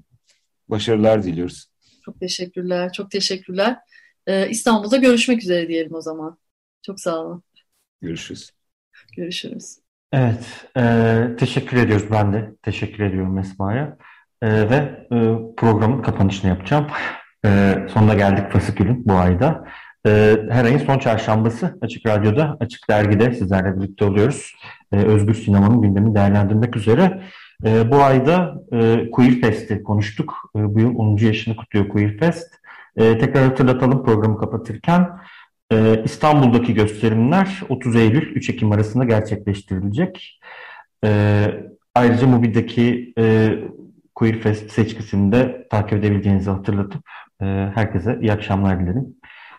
başarılar 0.67 1.23
diliyoruz. 1.23 1.65
Çok 2.05 2.19
teşekkürler. 2.19 2.91
Çok 2.93 3.11
teşekkürler. 3.11 3.77
Ee, 4.27 4.49
İstanbul'da 4.49 4.97
görüşmek 4.97 5.41
üzere 5.41 5.67
diyelim 5.67 5.93
o 5.93 6.01
zaman. 6.01 6.37
Çok 6.81 6.99
sağ 6.99 7.21
olun. 7.21 7.43
Görüşürüz. 8.01 8.51
Görüşürüz. 9.17 9.84
Evet. 10.13 10.65
E, 10.77 11.35
teşekkür 11.39 11.77
ediyoruz 11.77 12.05
ben 12.11 12.33
de. 12.33 12.51
Teşekkür 12.63 13.03
ediyorum 13.03 13.37
Esma'ya. 13.37 13.97
E, 14.41 14.69
ve 14.69 14.75
e, 15.11 15.17
programın 15.57 16.01
kapanışını 16.01 16.49
yapacağım. 16.49 16.87
E, 17.45 17.75
sonuna 17.93 18.13
geldik 18.13 18.51
Fasikül'ün 18.51 19.05
bu 19.05 19.13
ayda. 19.13 19.65
E, 20.07 20.37
her 20.49 20.65
ayın 20.65 20.77
son 20.77 20.99
çarşambası 20.99 21.77
Açık 21.81 22.07
Radyo'da, 22.07 22.57
Açık 22.59 22.89
Dergi'de 22.89 23.33
sizlerle 23.33 23.77
birlikte 23.77 24.05
oluyoruz. 24.05 24.55
E, 24.91 24.95
Özgür 24.97 25.33
Sinema'nın 25.33 25.81
gündemi 25.81 26.15
değerlendirmek 26.15 26.75
üzere. 26.75 27.21
E, 27.65 27.91
bu 27.91 28.03
ayda 28.03 28.55
e, 28.71 29.11
Queer 29.11 29.41
Fest'i 29.41 29.83
konuştuk. 29.83 30.51
E, 30.55 30.75
bu 30.75 30.79
yıl 30.79 30.95
10. 30.95 31.17
yaşını 31.17 31.55
kutluyor 31.55 31.89
Queer 31.89 32.17
Fest. 32.17 32.53
E, 32.97 33.17
tekrar 33.17 33.43
hatırlatalım 33.43 34.05
programı 34.05 34.37
kapatırken. 34.37 35.09
Ee, 35.71 36.01
İstanbul'daki 36.05 36.73
gösterimler 36.73 37.61
30 37.69 37.95
Eylül 37.95 38.35
3 38.35 38.49
Ekim 38.49 38.71
arasında 38.71 39.03
gerçekleştirilecek. 39.03 40.39
Ee, 41.03 41.47
ayrıca 41.95 42.27
Mubi'deki 42.27 43.13
e, 43.17 43.49
Queer 44.15 44.39
Fest 44.39 44.71
seçkisini 44.71 45.31
de 45.31 45.67
takip 45.71 45.93
edebileceğinizi 45.99 46.49
hatırlatıp 46.49 47.01
e, 47.41 47.45
herkese 47.75 48.19
iyi 48.21 48.31
akşamlar 48.33 48.79
dilerim. 48.79 49.15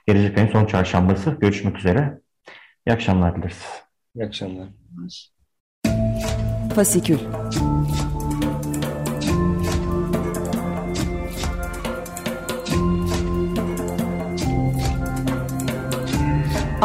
Gelecek 0.07 0.39
ayın 0.39 0.49
son 0.49 0.67
çarşambası. 0.67 1.31
Görüşmek 1.41 1.79
üzere. 1.79 2.21
İyi 2.87 2.93
akşamlar 2.93 3.37
dileriz. 3.37 3.65
İyi 4.15 4.25
akşamlar. 4.25 4.69
Fasikül 6.75 7.19